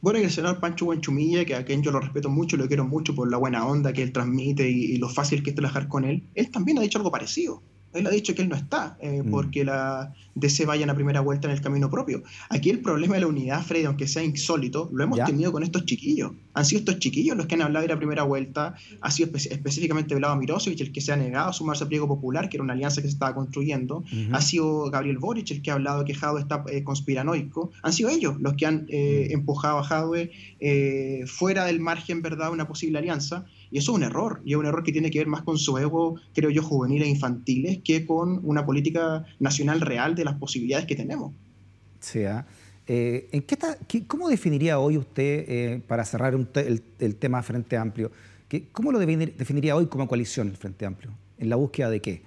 Bueno, 0.00 0.18
y 0.18 0.22
el 0.22 0.30
senador 0.30 0.60
Pancho 0.60 0.84
Buenchumilla, 0.86 1.44
que 1.44 1.54
a 1.54 1.64
quien 1.64 1.82
yo 1.82 1.90
lo 1.90 2.00
respeto 2.00 2.28
mucho, 2.30 2.56
lo 2.56 2.68
quiero 2.68 2.84
mucho 2.86 3.14
por 3.14 3.30
la 3.30 3.38
buena 3.38 3.66
onda 3.66 3.92
que 3.92 4.02
él 4.02 4.12
transmite 4.12 4.68
y, 4.68 4.94
y 4.94 4.98
lo 4.98 5.08
fácil 5.08 5.42
que 5.42 5.50
es 5.50 5.56
trabajar 5.56 5.88
con 5.88 6.04
él, 6.04 6.28
él 6.34 6.50
también 6.50 6.78
ha 6.78 6.82
dicho 6.82 6.98
algo 6.98 7.10
parecido 7.10 7.62
él 7.96 8.06
ha 8.06 8.10
dicho 8.10 8.34
que 8.34 8.42
él 8.42 8.48
no 8.48 8.56
está, 8.56 8.96
eh, 9.00 9.22
mm. 9.22 9.30
porque 9.30 9.64
la 9.64 10.14
DC 10.34 10.66
vaya 10.66 10.90
a 10.90 10.94
primera 10.94 11.20
vuelta 11.20 11.48
en 11.48 11.54
el 11.54 11.60
camino 11.60 11.90
propio. 11.90 12.22
Aquí 12.50 12.70
el 12.70 12.80
problema 12.80 13.14
de 13.14 13.22
la 13.22 13.26
unidad, 13.26 13.62
Freddy, 13.62 13.86
aunque 13.86 14.06
sea 14.06 14.22
insólito, 14.22 14.90
lo 14.92 15.02
hemos 15.02 15.24
tenido 15.24 15.50
con 15.50 15.62
estos 15.62 15.84
chiquillos. 15.86 16.32
Han 16.54 16.64
sido 16.64 16.80
estos 16.80 16.98
chiquillos 16.98 17.36
los 17.36 17.46
que 17.46 17.54
han 17.54 17.62
hablado 17.62 17.86
de 17.86 17.92
la 17.92 17.98
primera 17.98 18.22
vuelta, 18.22 18.74
ha 19.00 19.10
sido 19.10 19.30
específicamente 19.34 20.14
Vlado 20.14 20.36
Mirosevich 20.36 20.80
el 20.80 20.92
que 20.92 21.00
se 21.00 21.12
ha 21.12 21.16
negado 21.16 21.50
a 21.50 21.52
sumarse 21.52 21.84
al 21.84 21.88
pliego 21.88 22.06
popular, 22.06 22.48
que 22.48 22.58
era 22.58 22.64
una 22.64 22.74
alianza 22.74 23.00
que 23.00 23.08
se 23.08 23.14
estaba 23.14 23.34
construyendo, 23.34 24.04
ha 24.32 24.40
sido 24.40 24.90
Gabriel 24.90 25.18
Boric 25.18 25.50
el 25.50 25.62
que 25.62 25.70
ha 25.70 25.74
hablado 25.74 26.04
que 26.04 26.14
Jadwe 26.14 26.40
está 26.40 26.64
eh, 26.70 26.84
conspiranoico, 26.84 27.70
han 27.82 27.92
sido 27.92 28.10
ellos 28.10 28.36
los 28.38 28.54
que 28.54 28.66
han 28.66 28.86
eh, 28.88 29.28
mm. 29.30 29.34
empujado 29.34 29.78
a 29.78 29.84
Jadwe 29.84 30.30
fuera 31.26 31.64
del 31.64 31.80
margen, 31.80 32.22
¿verdad?, 32.22 32.52
una 32.52 32.68
posible 32.68 32.98
alianza. 32.98 33.46
Y 33.70 33.78
eso 33.78 33.92
es 33.92 33.96
un 33.96 34.04
error, 34.04 34.40
y 34.44 34.52
es 34.52 34.56
un 34.56 34.66
error 34.66 34.82
que 34.82 34.92
tiene 34.92 35.10
que 35.10 35.18
ver 35.18 35.26
más 35.26 35.42
con 35.42 35.58
su 35.58 35.76
ego, 35.78 36.16
creo 36.34 36.50
yo, 36.50 36.62
juveniles 36.62 37.08
e 37.08 37.10
infantiles, 37.10 37.78
que 37.82 38.06
con 38.06 38.40
una 38.44 38.64
política 38.64 39.24
nacional 39.40 39.80
real 39.80 40.14
de 40.14 40.24
las 40.24 40.34
posibilidades 40.34 40.86
que 40.86 40.96
tenemos. 40.96 41.32
Sí, 42.00 42.24
¿ah? 42.24 42.46
eh, 42.86 43.28
¿en 43.32 43.42
qué 43.42 44.06
¿Cómo 44.06 44.28
definiría 44.28 44.78
hoy 44.78 44.96
usted, 44.96 45.44
eh, 45.48 45.82
para 45.86 46.04
cerrar 46.04 46.34
el, 46.34 47.16
tema 47.16 47.42
Frente 47.42 47.76
Amplio, 47.76 48.12
cómo 48.72 48.92
lo 48.92 48.98
definiría 48.98 49.74
hoy 49.74 49.86
como 49.86 50.06
coalición 50.06 50.48
el 50.48 50.56
Frente 50.56 50.86
Amplio? 50.86 51.12
¿En 51.38 51.50
la 51.50 51.56
búsqueda 51.56 51.90
de 51.90 52.00
qué? 52.00 52.22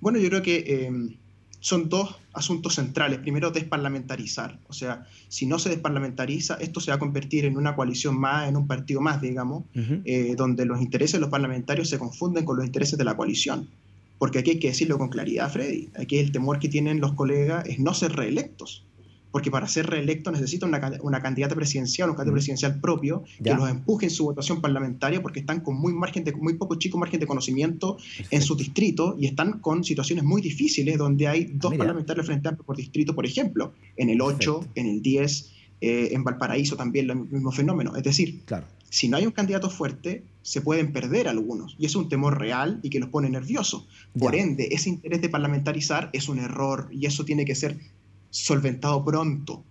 Bueno, 0.00 0.18
yo 0.18 0.28
creo 0.28 0.42
que 0.42 0.56
eh, 0.66 1.16
son 1.64 1.88
dos 1.88 2.14
asuntos 2.34 2.74
centrales. 2.74 3.20
Primero, 3.20 3.50
desparlamentarizar. 3.50 4.58
O 4.68 4.74
sea, 4.74 5.06
si 5.28 5.46
no 5.46 5.58
se 5.58 5.70
desparlamentariza, 5.70 6.56
esto 6.60 6.78
se 6.78 6.90
va 6.90 6.96
a 6.96 6.98
convertir 6.98 7.46
en 7.46 7.56
una 7.56 7.74
coalición 7.74 8.20
más, 8.20 8.50
en 8.50 8.58
un 8.58 8.66
partido 8.66 9.00
más, 9.00 9.22
digamos, 9.22 9.64
eh, 9.74 10.34
donde 10.36 10.66
los 10.66 10.82
intereses 10.82 11.14
de 11.14 11.20
los 11.20 11.30
parlamentarios 11.30 11.88
se 11.88 11.98
confunden 11.98 12.44
con 12.44 12.58
los 12.58 12.66
intereses 12.66 12.98
de 12.98 13.04
la 13.04 13.16
coalición. 13.16 13.66
Porque 14.18 14.40
aquí 14.40 14.50
hay 14.50 14.58
que 14.58 14.68
decirlo 14.68 14.98
con 14.98 15.08
claridad, 15.08 15.50
Freddy. 15.50 15.88
Aquí 15.98 16.18
el 16.18 16.32
temor 16.32 16.58
que 16.58 16.68
tienen 16.68 17.00
los 17.00 17.14
colegas 17.14 17.66
es 17.66 17.78
no 17.78 17.94
ser 17.94 18.12
reelectos 18.12 18.84
porque 19.34 19.50
para 19.50 19.66
ser 19.66 19.86
reelecto 19.86 20.30
necesita 20.30 20.64
una, 20.64 20.92
una 21.02 21.20
candidata 21.20 21.56
presidencial, 21.56 22.08
un 22.08 22.14
candidato 22.14 22.34
presidencial 22.34 22.80
propio, 22.80 23.24
que 23.42 23.52
los 23.52 23.68
empuje 23.68 24.06
en 24.06 24.10
su 24.12 24.26
votación 24.26 24.60
parlamentaria, 24.60 25.20
porque 25.22 25.40
están 25.40 25.58
con 25.58 25.74
muy, 25.74 25.92
margen 25.92 26.22
de, 26.22 26.32
muy 26.34 26.54
poco 26.54 26.76
chico 26.76 26.98
margen 26.98 27.18
de 27.18 27.26
conocimiento 27.26 27.98
en 28.30 28.42
su 28.42 28.54
distrito 28.54 29.16
y 29.18 29.26
están 29.26 29.58
con 29.58 29.82
situaciones 29.82 30.24
muy 30.24 30.40
difíciles, 30.40 30.96
donde 30.98 31.26
hay 31.26 31.46
dos 31.46 31.74
parlamentarios 31.74 32.26
frente 32.26 32.48
a 32.48 32.52
por 32.52 32.76
distrito, 32.76 33.16
por 33.16 33.26
ejemplo, 33.26 33.72
en 33.96 34.08
el 34.08 34.20
8, 34.20 34.66
en 34.76 34.86
el 34.86 35.02
10, 35.02 35.50
eh, 35.80 36.10
en 36.12 36.22
Valparaíso 36.22 36.76
también 36.76 37.10
el 37.10 37.16
mismo 37.16 37.50
fenómeno. 37.50 37.96
Es 37.96 38.04
decir, 38.04 38.42
claro. 38.44 38.68
si 38.88 39.08
no 39.08 39.16
hay 39.16 39.26
un 39.26 39.32
candidato 39.32 39.68
fuerte, 39.68 40.22
se 40.42 40.60
pueden 40.60 40.92
perder 40.92 41.26
algunos. 41.26 41.74
Y 41.76 41.86
es 41.86 41.96
un 41.96 42.08
temor 42.08 42.38
real 42.38 42.78
y 42.84 42.90
que 42.90 43.00
los 43.00 43.08
pone 43.08 43.28
nerviosos. 43.30 43.88
Por 44.16 44.36
ende, 44.36 44.68
ese 44.70 44.90
interés 44.90 45.20
de 45.22 45.28
parlamentarizar 45.28 46.10
es 46.12 46.28
un 46.28 46.38
error 46.38 46.88
y 46.92 47.06
eso 47.06 47.24
tiene 47.24 47.44
que 47.44 47.56
ser 47.56 47.80
solventado 48.34 49.04
pronto. 49.04 49.62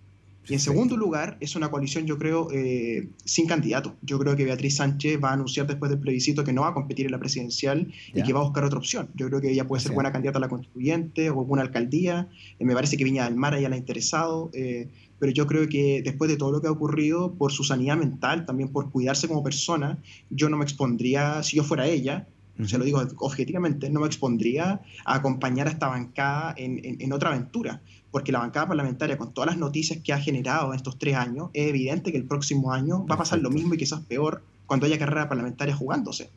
Y 0.46 0.52
en 0.52 0.60
segundo 0.60 0.96
lugar, 0.96 1.38
es 1.40 1.56
una 1.56 1.70
coalición, 1.70 2.06
yo 2.06 2.18
creo, 2.18 2.48
eh, 2.52 3.08
sin 3.24 3.46
candidato. 3.46 3.96
Yo 4.02 4.18
creo 4.18 4.36
que 4.36 4.44
Beatriz 4.44 4.76
Sánchez 4.76 5.18
va 5.22 5.30
a 5.30 5.32
anunciar 5.32 5.66
después 5.66 5.90
del 5.90 6.00
plebiscito 6.00 6.44
que 6.44 6.52
no 6.52 6.62
va 6.62 6.68
a 6.68 6.74
competir 6.74 7.06
en 7.06 7.12
la 7.12 7.18
presidencial 7.18 7.92
y 8.12 8.22
que 8.22 8.32
va 8.32 8.40
a 8.40 8.42
buscar 8.42 8.64
otra 8.64 8.78
opción. 8.78 9.08
Yo 9.14 9.26
creo 9.28 9.40
que 9.40 9.50
ella 9.50 9.66
puede 9.66 9.82
ser 9.82 9.92
buena 9.92 10.12
candidata 10.12 10.38
a 10.38 10.40
la 10.40 10.48
constituyente 10.48 11.30
o 11.30 11.40
alguna 11.40 11.62
alcaldía. 11.62 12.28
Eh, 12.58 12.64
me 12.64 12.74
parece 12.74 12.98
que 12.98 13.04
Viña 13.04 13.24
del 13.24 13.36
Mar 13.36 13.58
ya 13.58 13.68
la 13.68 13.76
ha 13.76 13.78
interesado. 13.78 14.50
Eh, 14.52 14.88
pero 15.18 15.32
yo 15.32 15.46
creo 15.46 15.66
que 15.68 16.02
después 16.02 16.30
de 16.30 16.36
todo 16.36 16.52
lo 16.52 16.60
que 16.60 16.66
ha 16.66 16.72
ocurrido, 16.72 17.34
por 17.34 17.50
su 17.50 17.64
sanidad 17.64 17.96
mental, 17.96 18.44
también 18.44 18.68
por 18.70 18.90
cuidarse 18.90 19.28
como 19.28 19.42
persona, 19.42 19.98
yo 20.28 20.50
no 20.50 20.58
me 20.58 20.64
expondría, 20.64 21.42
si 21.42 21.56
yo 21.56 21.64
fuera 21.64 21.86
ella, 21.86 22.28
se 22.62 22.78
lo 22.78 22.84
digo 22.84 23.02
objetivamente, 23.18 23.90
no 23.90 24.00
me 24.00 24.06
expondría 24.06 24.80
a 25.04 25.14
acompañar 25.14 25.66
a 25.66 25.70
esta 25.70 25.88
bancada 25.88 26.54
en, 26.56 26.80
en, 27.00 27.12
otra 27.12 27.30
aventura, 27.30 27.80
porque 28.10 28.30
la 28.30 28.38
bancada 28.38 28.68
parlamentaria, 28.68 29.18
con 29.18 29.32
todas 29.32 29.50
las 29.50 29.58
noticias 29.58 29.98
que 30.02 30.12
ha 30.12 30.20
generado 30.20 30.68
en 30.68 30.76
estos 30.76 30.98
tres 30.98 31.16
años, 31.16 31.50
es 31.52 31.68
evidente 31.68 32.12
que 32.12 32.18
el 32.18 32.24
próximo 32.24 32.72
año 32.72 33.04
va 33.06 33.16
a 33.16 33.18
pasar 33.18 33.40
lo 33.40 33.50
mismo 33.50 33.74
y 33.74 33.76
quizás 33.76 34.00
peor 34.00 34.42
cuando 34.66 34.86
haya 34.86 34.98
carrera 34.98 35.28
parlamentaria 35.28 35.74
jugándose. 35.74 36.30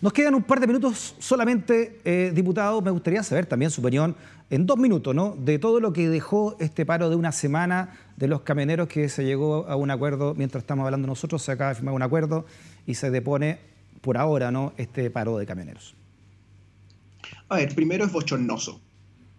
Nos 0.00 0.12
quedan 0.12 0.36
un 0.36 0.44
par 0.44 0.60
de 0.60 0.68
minutos 0.68 1.16
solamente, 1.18 1.98
eh, 2.04 2.30
diputado. 2.32 2.80
Me 2.80 2.92
gustaría 2.92 3.20
saber 3.24 3.46
también 3.46 3.72
su 3.72 3.80
opinión 3.80 4.14
en 4.48 4.64
dos 4.64 4.78
minutos, 4.78 5.12
¿no? 5.12 5.34
De 5.36 5.58
todo 5.58 5.80
lo 5.80 5.92
que 5.92 6.08
dejó 6.08 6.56
este 6.60 6.86
paro 6.86 7.10
de 7.10 7.16
una 7.16 7.32
semana 7.32 7.98
de 8.16 8.28
los 8.28 8.42
camioneros 8.42 8.86
que 8.86 9.08
se 9.08 9.24
llegó 9.24 9.66
a 9.66 9.74
un 9.74 9.90
acuerdo, 9.90 10.34
mientras 10.36 10.62
estamos 10.62 10.84
hablando 10.84 11.08
nosotros, 11.08 11.42
se 11.42 11.50
acaba 11.50 11.70
de 11.70 11.76
firmar 11.76 11.94
un 11.94 12.02
acuerdo 12.02 12.46
y 12.86 12.94
se 12.94 13.10
depone 13.10 13.58
por 14.00 14.16
ahora, 14.16 14.50
¿no? 14.50 14.72
Este 14.76 15.10
paro 15.10 15.38
de 15.38 15.46
camioneros. 15.46 15.94
A 17.48 17.56
ver, 17.56 17.74
primero 17.74 18.04
es 18.04 18.12
bochornoso. 18.12 18.80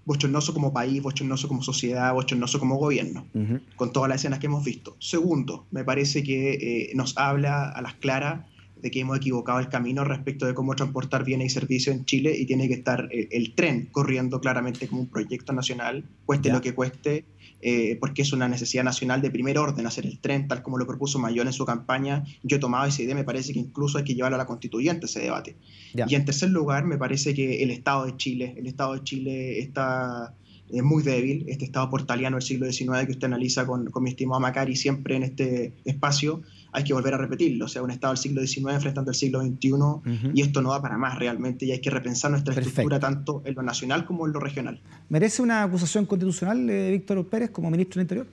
Bochornoso 0.05 0.53
como 0.53 0.73
país, 0.73 1.01
bochornoso 1.01 1.47
como 1.47 1.61
sociedad, 1.61 2.13
bochornoso 2.13 2.59
como 2.59 2.77
gobierno, 2.77 3.27
con 3.75 3.93
todas 3.93 4.09
las 4.09 4.21
escenas 4.21 4.39
que 4.39 4.47
hemos 4.47 4.63
visto. 4.63 4.95
Segundo, 4.99 5.67
me 5.69 5.83
parece 5.83 6.23
que 6.23 6.53
eh, 6.53 6.91
nos 6.95 7.15
habla 7.17 7.69
a 7.69 7.81
las 7.81 7.93
claras 7.95 8.45
de 8.81 8.91
que 8.91 9.01
hemos 9.01 9.17
equivocado 9.17 9.59
el 9.59 9.69
camino 9.69 10.03
respecto 10.03 10.45
de 10.45 10.53
cómo 10.53 10.75
transportar 10.75 11.25
bienes 11.25 11.47
y 11.47 11.49
servicios 11.53 11.95
en 11.95 12.05
Chile 12.05 12.35
y 12.37 12.45
tiene 12.45 12.67
que 12.67 12.75
estar 12.75 13.09
eh, 13.11 13.27
el, 13.31 13.53
tren 13.53 13.89
corriendo 13.91 14.39
claramente 14.39 14.87
como 14.87 15.01
un 15.01 15.09
proyecto 15.09 15.53
nacional, 15.53 16.05
cueste 16.25 16.51
lo 16.51 16.61
que 16.61 16.73
cueste, 16.73 17.25
eh, 17.61 17.97
porque 17.99 18.21
es 18.21 18.33
una 18.33 18.47
necesidad 18.47 18.83
nacional 18.83 19.21
de 19.21 19.31
primer 19.31 19.57
orden 19.57 19.85
hacer 19.85 20.05
el 20.05 20.19
tren, 20.19 20.47
tal 20.47 20.63
como 20.63 20.77
lo 20.77 20.87
propuso 20.87 21.19
Mayol 21.19 21.47
en 21.47 21.53
su 21.53 21.65
campaña. 21.65 22.23
Yo 22.43 22.57
he 22.57 22.59
tomado 22.59 22.85
esa 22.85 23.01
idea, 23.01 23.15
me 23.15 23.23
parece 23.23 23.53
que 23.53 23.59
incluso 23.59 23.97
hay 23.97 24.03
que 24.03 24.15
llevarlo 24.15 24.35
a 24.35 24.37
la 24.37 24.45
constituyente 24.45 25.05
ese 25.05 25.19
debate. 25.19 25.57
Y 25.93 26.15
en 26.15 26.25
tercer 26.25 26.49
lugar, 26.49 26.85
me 26.85 26.97
parece 26.97 27.33
que 27.33 27.63
el 27.63 27.71
Estado 27.71 28.05
de 28.05 28.17
Chile, 28.17 28.55
el 28.57 28.67
Estado 28.67 28.93
de 28.93 29.03
Chile 29.03 29.59
está 29.59 30.33
es 30.71 30.83
muy 30.83 31.01
débil, 31.01 31.45
este 31.47 31.65
Estado 31.65 31.89
portaliano 31.89 32.37
del 32.37 32.43
siglo 32.43 32.71
XIX 32.71 33.05
que 33.05 33.13
usted 33.13 33.25
analiza 33.25 33.65
con, 33.65 33.87
con 33.87 34.03
mi 34.03 34.11
estimado 34.11 34.39
Macari 34.39 34.75
siempre 34.75 35.15
en 35.15 35.23
este 35.23 35.73
espacio, 35.83 36.43
hay 36.71 36.84
que 36.84 36.93
volver 36.93 37.13
a 37.13 37.17
repetirlo, 37.17 37.65
o 37.65 37.67
sea, 37.67 37.82
un 37.82 37.91
Estado 37.91 38.13
del 38.13 38.17
siglo 38.17 38.45
XIX 38.45 38.73
enfrentando 38.75 39.12
el 39.12 39.15
siglo 39.15 39.41
XXI 39.41 40.32
y 40.34 40.41
esto 40.41 40.62
no 40.62 40.69
va 40.69 40.82
para 40.82 40.97
más 40.97 41.17
realmente 41.17 41.65
y 41.65 41.71
hay 41.71 41.82
que 41.82 41.89
repensar 41.89 42.32
nuestra 42.32 42.53
estructura 42.53 42.99
tanto 42.99 43.41
en 43.45 43.55
lo 43.55 43.63
nacional 43.63 44.05
como 44.05 44.27
en 44.27 44.34
lo 44.34 44.39
regional. 44.39 44.79
¿Merece 45.10 45.41
una 45.41 45.63
acusación 45.63 46.05
constitucional 46.05 46.67
de 46.67 46.91
Víctor 46.91 47.25
Pérez 47.27 47.49
como 47.51 47.69
ministro 47.71 47.99
del 47.99 48.03
Interior? 48.03 48.27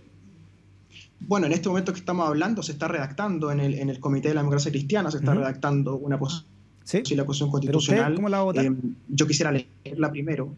Bueno, 1.20 1.46
en 1.46 1.52
este 1.52 1.68
momento 1.68 1.92
que 1.92 1.98
estamos 1.98 2.28
hablando 2.28 2.62
se 2.62 2.72
está 2.72 2.88
redactando 2.88 3.50
en 3.50 3.60
el, 3.60 3.74
en 3.74 3.88
el 3.88 4.00
Comité 4.00 4.28
de 4.28 4.34
la 4.34 4.40
Democracia 4.40 4.70
Cristiana, 4.70 5.10
se 5.10 5.18
está 5.18 5.34
redactando 5.34 5.96
una 5.96 6.18
posición 6.18 6.56
¿Sí? 6.84 7.02
la 7.16 7.22
acusación 7.22 7.50
constitucional. 7.50 8.14
¿Cómo 8.14 8.28
la 8.28 8.38
va 8.38 8.42
a 8.42 8.44
votar? 8.44 8.64
Eh, 8.64 8.72
yo 9.08 9.26
quisiera 9.26 9.50
leerla 9.50 10.10
primero, 10.10 10.54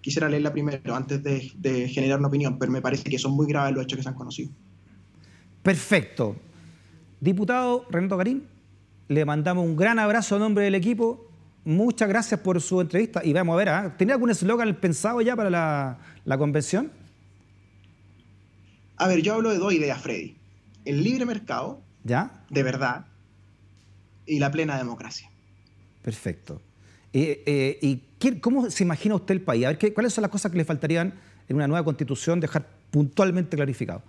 quisiera 0.00 0.28
leerla 0.28 0.52
primero 0.52 0.94
antes 0.94 1.22
de, 1.22 1.52
de, 1.56 1.88
generar 1.88 2.18
una 2.18 2.28
opinión, 2.28 2.58
pero 2.58 2.70
me 2.70 2.82
parece 2.82 3.04
que 3.04 3.18
son 3.18 3.32
muy 3.32 3.46
graves 3.46 3.74
los 3.74 3.84
hechos 3.84 3.96
que 3.96 4.02
se 4.02 4.08
han 4.08 4.14
conocido. 4.14 4.50
Perfecto. 5.62 6.36
Diputado 7.20 7.84
Renato 7.90 8.16
Garín, 8.16 8.46
le 9.08 9.24
mandamos 9.24 9.64
un 9.64 9.76
gran 9.76 9.98
abrazo 9.98 10.36
a 10.36 10.38
nombre 10.38 10.64
del 10.64 10.74
equipo. 10.74 11.28
Muchas 11.64 12.08
gracias 12.08 12.40
por 12.40 12.60
su 12.60 12.80
entrevista. 12.80 13.22
Y 13.24 13.32
vamos 13.32 13.54
a 13.54 13.56
ver, 13.56 13.68
¿ah? 13.70 13.94
¿tenía 13.96 14.14
algún 14.14 14.30
eslogan 14.30 14.72
pensado 14.76 15.20
ya 15.20 15.34
para 15.34 15.50
la, 15.50 16.38
convención? 16.38 16.92
A 18.96 19.08
ver, 19.08 19.22
yo 19.22 19.34
hablo 19.34 19.50
de 19.50 19.58
dos 19.58 19.72
ideas, 19.72 20.00
Freddy. 20.00 20.36
El 20.84 21.02
libre 21.02 21.26
mercado, 21.26 21.82
¿Ya? 22.04 22.44
de 22.50 22.62
verdad, 22.62 23.06
y 24.26 24.38
la 24.38 24.50
plena 24.50 24.78
democracia. 24.78 25.28
Perfecto. 26.02 26.62
¿Y 27.12 28.02
cómo 28.40 28.70
se 28.70 28.84
imagina 28.84 29.16
usted 29.16 29.34
el 29.34 29.40
país? 29.40 29.66
A 29.66 29.72
ver, 29.72 29.94
¿cuáles 29.94 30.12
son 30.12 30.22
las 30.22 30.30
cosas 30.30 30.52
que 30.52 30.58
le 30.58 30.64
faltarían 30.64 31.14
en 31.48 31.56
una 31.56 31.66
nueva 31.66 31.84
constitución 31.84 32.38
dejar 32.38 32.66
puntualmente 32.90 33.56
clarificado? 33.56 34.02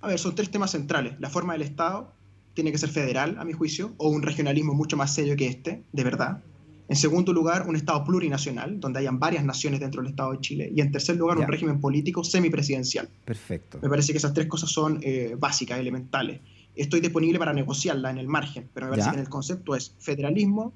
A 0.00 0.08
ver, 0.08 0.18
son 0.18 0.34
tres 0.34 0.50
temas 0.50 0.70
centrales. 0.70 1.14
La 1.20 1.30
forma 1.30 1.52
del 1.52 1.62
Estado 1.62 2.12
tiene 2.54 2.72
que 2.72 2.78
ser 2.78 2.90
federal, 2.90 3.36
a 3.38 3.44
mi 3.44 3.52
juicio, 3.52 3.94
o 3.96 4.08
un 4.08 4.22
regionalismo 4.22 4.74
mucho 4.74 4.96
más 4.96 5.14
serio 5.14 5.36
que 5.36 5.46
este, 5.46 5.84
de 5.92 6.04
verdad. 6.04 6.42
En 6.88 6.96
segundo 6.96 7.32
lugar, 7.32 7.66
un 7.68 7.76
Estado 7.76 8.04
plurinacional, 8.04 8.78
donde 8.78 8.98
hayan 8.98 9.18
varias 9.18 9.44
naciones 9.44 9.80
dentro 9.80 10.02
del 10.02 10.10
Estado 10.10 10.32
de 10.32 10.40
Chile. 10.40 10.70
Y 10.74 10.80
en 10.80 10.92
tercer 10.92 11.16
lugar, 11.16 11.38
un 11.38 11.46
régimen 11.46 11.80
político 11.80 12.22
semipresidencial. 12.22 13.08
Perfecto. 13.24 13.78
Me 13.80 13.88
parece 13.88 14.12
que 14.12 14.18
esas 14.18 14.34
tres 14.34 14.46
cosas 14.46 14.70
son 14.70 14.98
eh, 15.02 15.34
básicas, 15.38 15.78
elementales. 15.78 16.40
Estoy 16.74 17.00
disponible 17.00 17.38
para 17.38 17.52
negociarla 17.52 18.10
en 18.10 18.18
el 18.18 18.28
margen, 18.28 18.68
pero 18.74 18.86
me 18.86 18.90
parece 18.90 19.10
que 19.10 19.16
en 19.16 19.22
el 19.22 19.28
concepto 19.28 19.74
es 19.74 19.94
federalismo. 20.00 20.72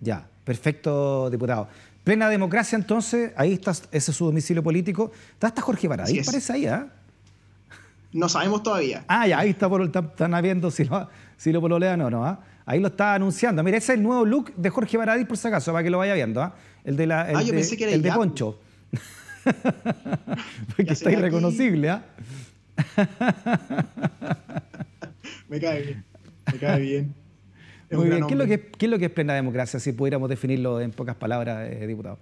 Ya, 0.00 0.28
perfecto, 0.44 1.30
diputado. 1.30 1.68
Plena 2.02 2.28
democracia, 2.28 2.76
entonces, 2.76 3.32
ahí 3.36 3.52
está, 3.52 3.72
ese 3.72 4.10
es 4.10 4.16
su 4.16 4.26
domicilio 4.26 4.62
político. 4.62 5.10
Está 5.32 5.48
hasta 5.48 5.62
Jorge 5.62 5.88
Baradí, 5.88 6.20
parece 6.22 6.52
ahí, 6.52 6.66
¿ah? 6.66 6.92
No 8.12 8.28
sabemos 8.28 8.62
todavía. 8.62 9.04
Ah, 9.08 9.26
ya, 9.26 9.38
ahí 9.38 9.50
está, 9.50 9.68
por, 9.68 9.82
están, 9.82 10.42
viendo 10.42 10.70
si 10.70 10.84
lo, 10.84 11.08
si 11.36 11.52
lo 11.52 11.60
pololean 11.60 12.00
o 12.00 12.10
no, 12.10 12.24
¿ah? 12.24 12.40
Ahí 12.64 12.80
lo 12.80 12.88
está 12.88 13.14
anunciando. 13.14 13.62
Mira, 13.62 13.76
ese 13.76 13.92
es 13.92 13.98
el 13.98 14.02
nuevo 14.02 14.24
look 14.24 14.54
de 14.56 14.70
Jorge 14.70 14.96
Baradí, 14.96 15.24
por 15.24 15.36
si 15.36 15.46
acaso, 15.46 15.72
para 15.72 15.84
que 15.84 15.90
lo 15.90 15.98
vaya 15.98 16.14
viendo, 16.14 16.42
¿ah? 16.42 16.54
El 16.84 16.96
de 16.96 17.06
la, 17.06 17.30
el 17.30 17.36
ah, 17.36 17.42
yo 17.42 17.52
pensé 17.52 17.76
que 17.76 17.84
era 17.84 17.92
el 17.92 18.02
de 18.02 18.12
Poncho. 18.12 18.58
Porque 20.76 20.92
está 20.92 21.12
irreconocible, 21.12 21.90
¿ah? 21.90 22.04
me 25.48 25.60
cae 25.60 25.82
bien, 25.82 26.04
me 26.52 26.58
cae 26.58 26.80
bien. 26.80 27.14
Muy 27.90 28.08
bien. 28.08 28.26
¿Qué 28.26 28.34
es, 28.34 28.38
lo 28.38 28.46
que, 28.46 28.60
¿Qué 28.60 28.86
es, 28.86 28.90
lo 28.90 28.98
que, 28.98 29.04
es 29.06 29.10
plena 29.12 29.34
democracia, 29.34 29.78
si 29.78 29.92
pudiéramos 29.92 30.28
definirlo 30.28 30.80
en 30.80 30.90
pocas 30.90 31.14
palabras, 31.14 31.70
eh, 31.70 31.86
diputado? 31.86 32.18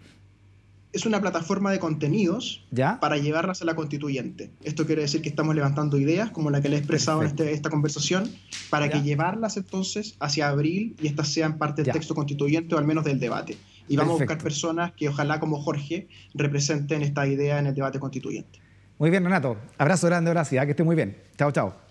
Es 0.95 1.07
una 1.07 1.21
plataforma 1.21 1.73
de 1.73 1.81
contenidos 1.81 2.65
para 3.01 3.19
llevarlas 3.19 3.61
a 3.63 3.65
la 3.65 3.75
constituyente. 3.75 4.51
Esto 4.63 4.87
quiere 4.87 5.03
decir 5.03 5.23
que 5.23 5.29
estamos 5.29 5.55
levantando 5.55 5.99
ideas, 5.99 6.31
como 6.31 6.51
la 6.51 6.63
que 6.63 6.69
le 6.69 6.77
he 6.77 6.79
expresado 6.79 7.21
en 7.23 7.29
este, 7.29 7.53
esta 7.53 7.69
conversación, 7.69 8.31
para 8.71 8.89
que 8.89 9.03
llevarlas 9.03 9.57
entonces 9.57 10.15
hacia 10.21 10.49
abril 10.49 10.95
y 11.03 11.09
estas 11.09 11.29
sean 11.29 11.59
parte 11.59 11.83
del 11.83 11.93
texto 11.93 12.15
constituyente 12.15 12.77
o 12.77 12.79
al 12.79 12.85
menos 12.85 13.05
del 13.05 13.19
debate. 13.19 13.59
Y 13.89 13.97
vamos 13.97 14.15
a 14.15 14.19
buscar 14.19 14.39
personas 14.39 14.93
que 14.93 15.09
ojalá 15.09 15.41
como 15.41 15.61
Jorge 15.61 16.09
representen 16.33 17.03
esta 17.03 17.27
idea 17.27 17.59
en 17.59 17.67
el 17.67 17.75
debate 17.75 17.99
constituyente. 17.99 18.61
Muy 18.99 19.11
bien, 19.11 19.25
Renato. 19.25 19.57
Abrazo 19.77 20.07
grande, 20.07 20.31
gracias. 20.31 20.65
Que 20.65 20.71
esté 20.71 20.85
muy 20.85 20.97
bien. 20.97 21.17
Chao, 21.37 21.51
chao. 21.51 21.85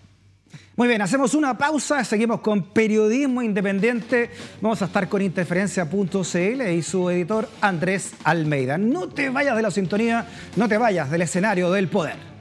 Muy 0.75 0.87
bien, 0.87 1.01
hacemos 1.03 1.35
una 1.35 1.57
pausa, 1.57 2.03
seguimos 2.03 2.41
con 2.41 2.63
Periodismo 2.63 3.43
Independiente. 3.43 4.31
Vamos 4.59 4.81
a 4.81 4.85
estar 4.85 5.07
con 5.07 5.21
interferencia.cl 5.21 6.61
y 6.71 6.81
su 6.81 7.09
editor 7.11 7.47
Andrés 7.61 8.13
Almeida. 8.23 8.79
No 8.79 9.07
te 9.07 9.29
vayas 9.29 9.55
de 9.55 9.61
la 9.61 9.69
sintonía, 9.69 10.25
no 10.55 10.67
te 10.67 10.79
vayas 10.79 11.11
del 11.11 11.21
escenario 11.21 11.71
del 11.71 11.89
poder. 11.89 12.32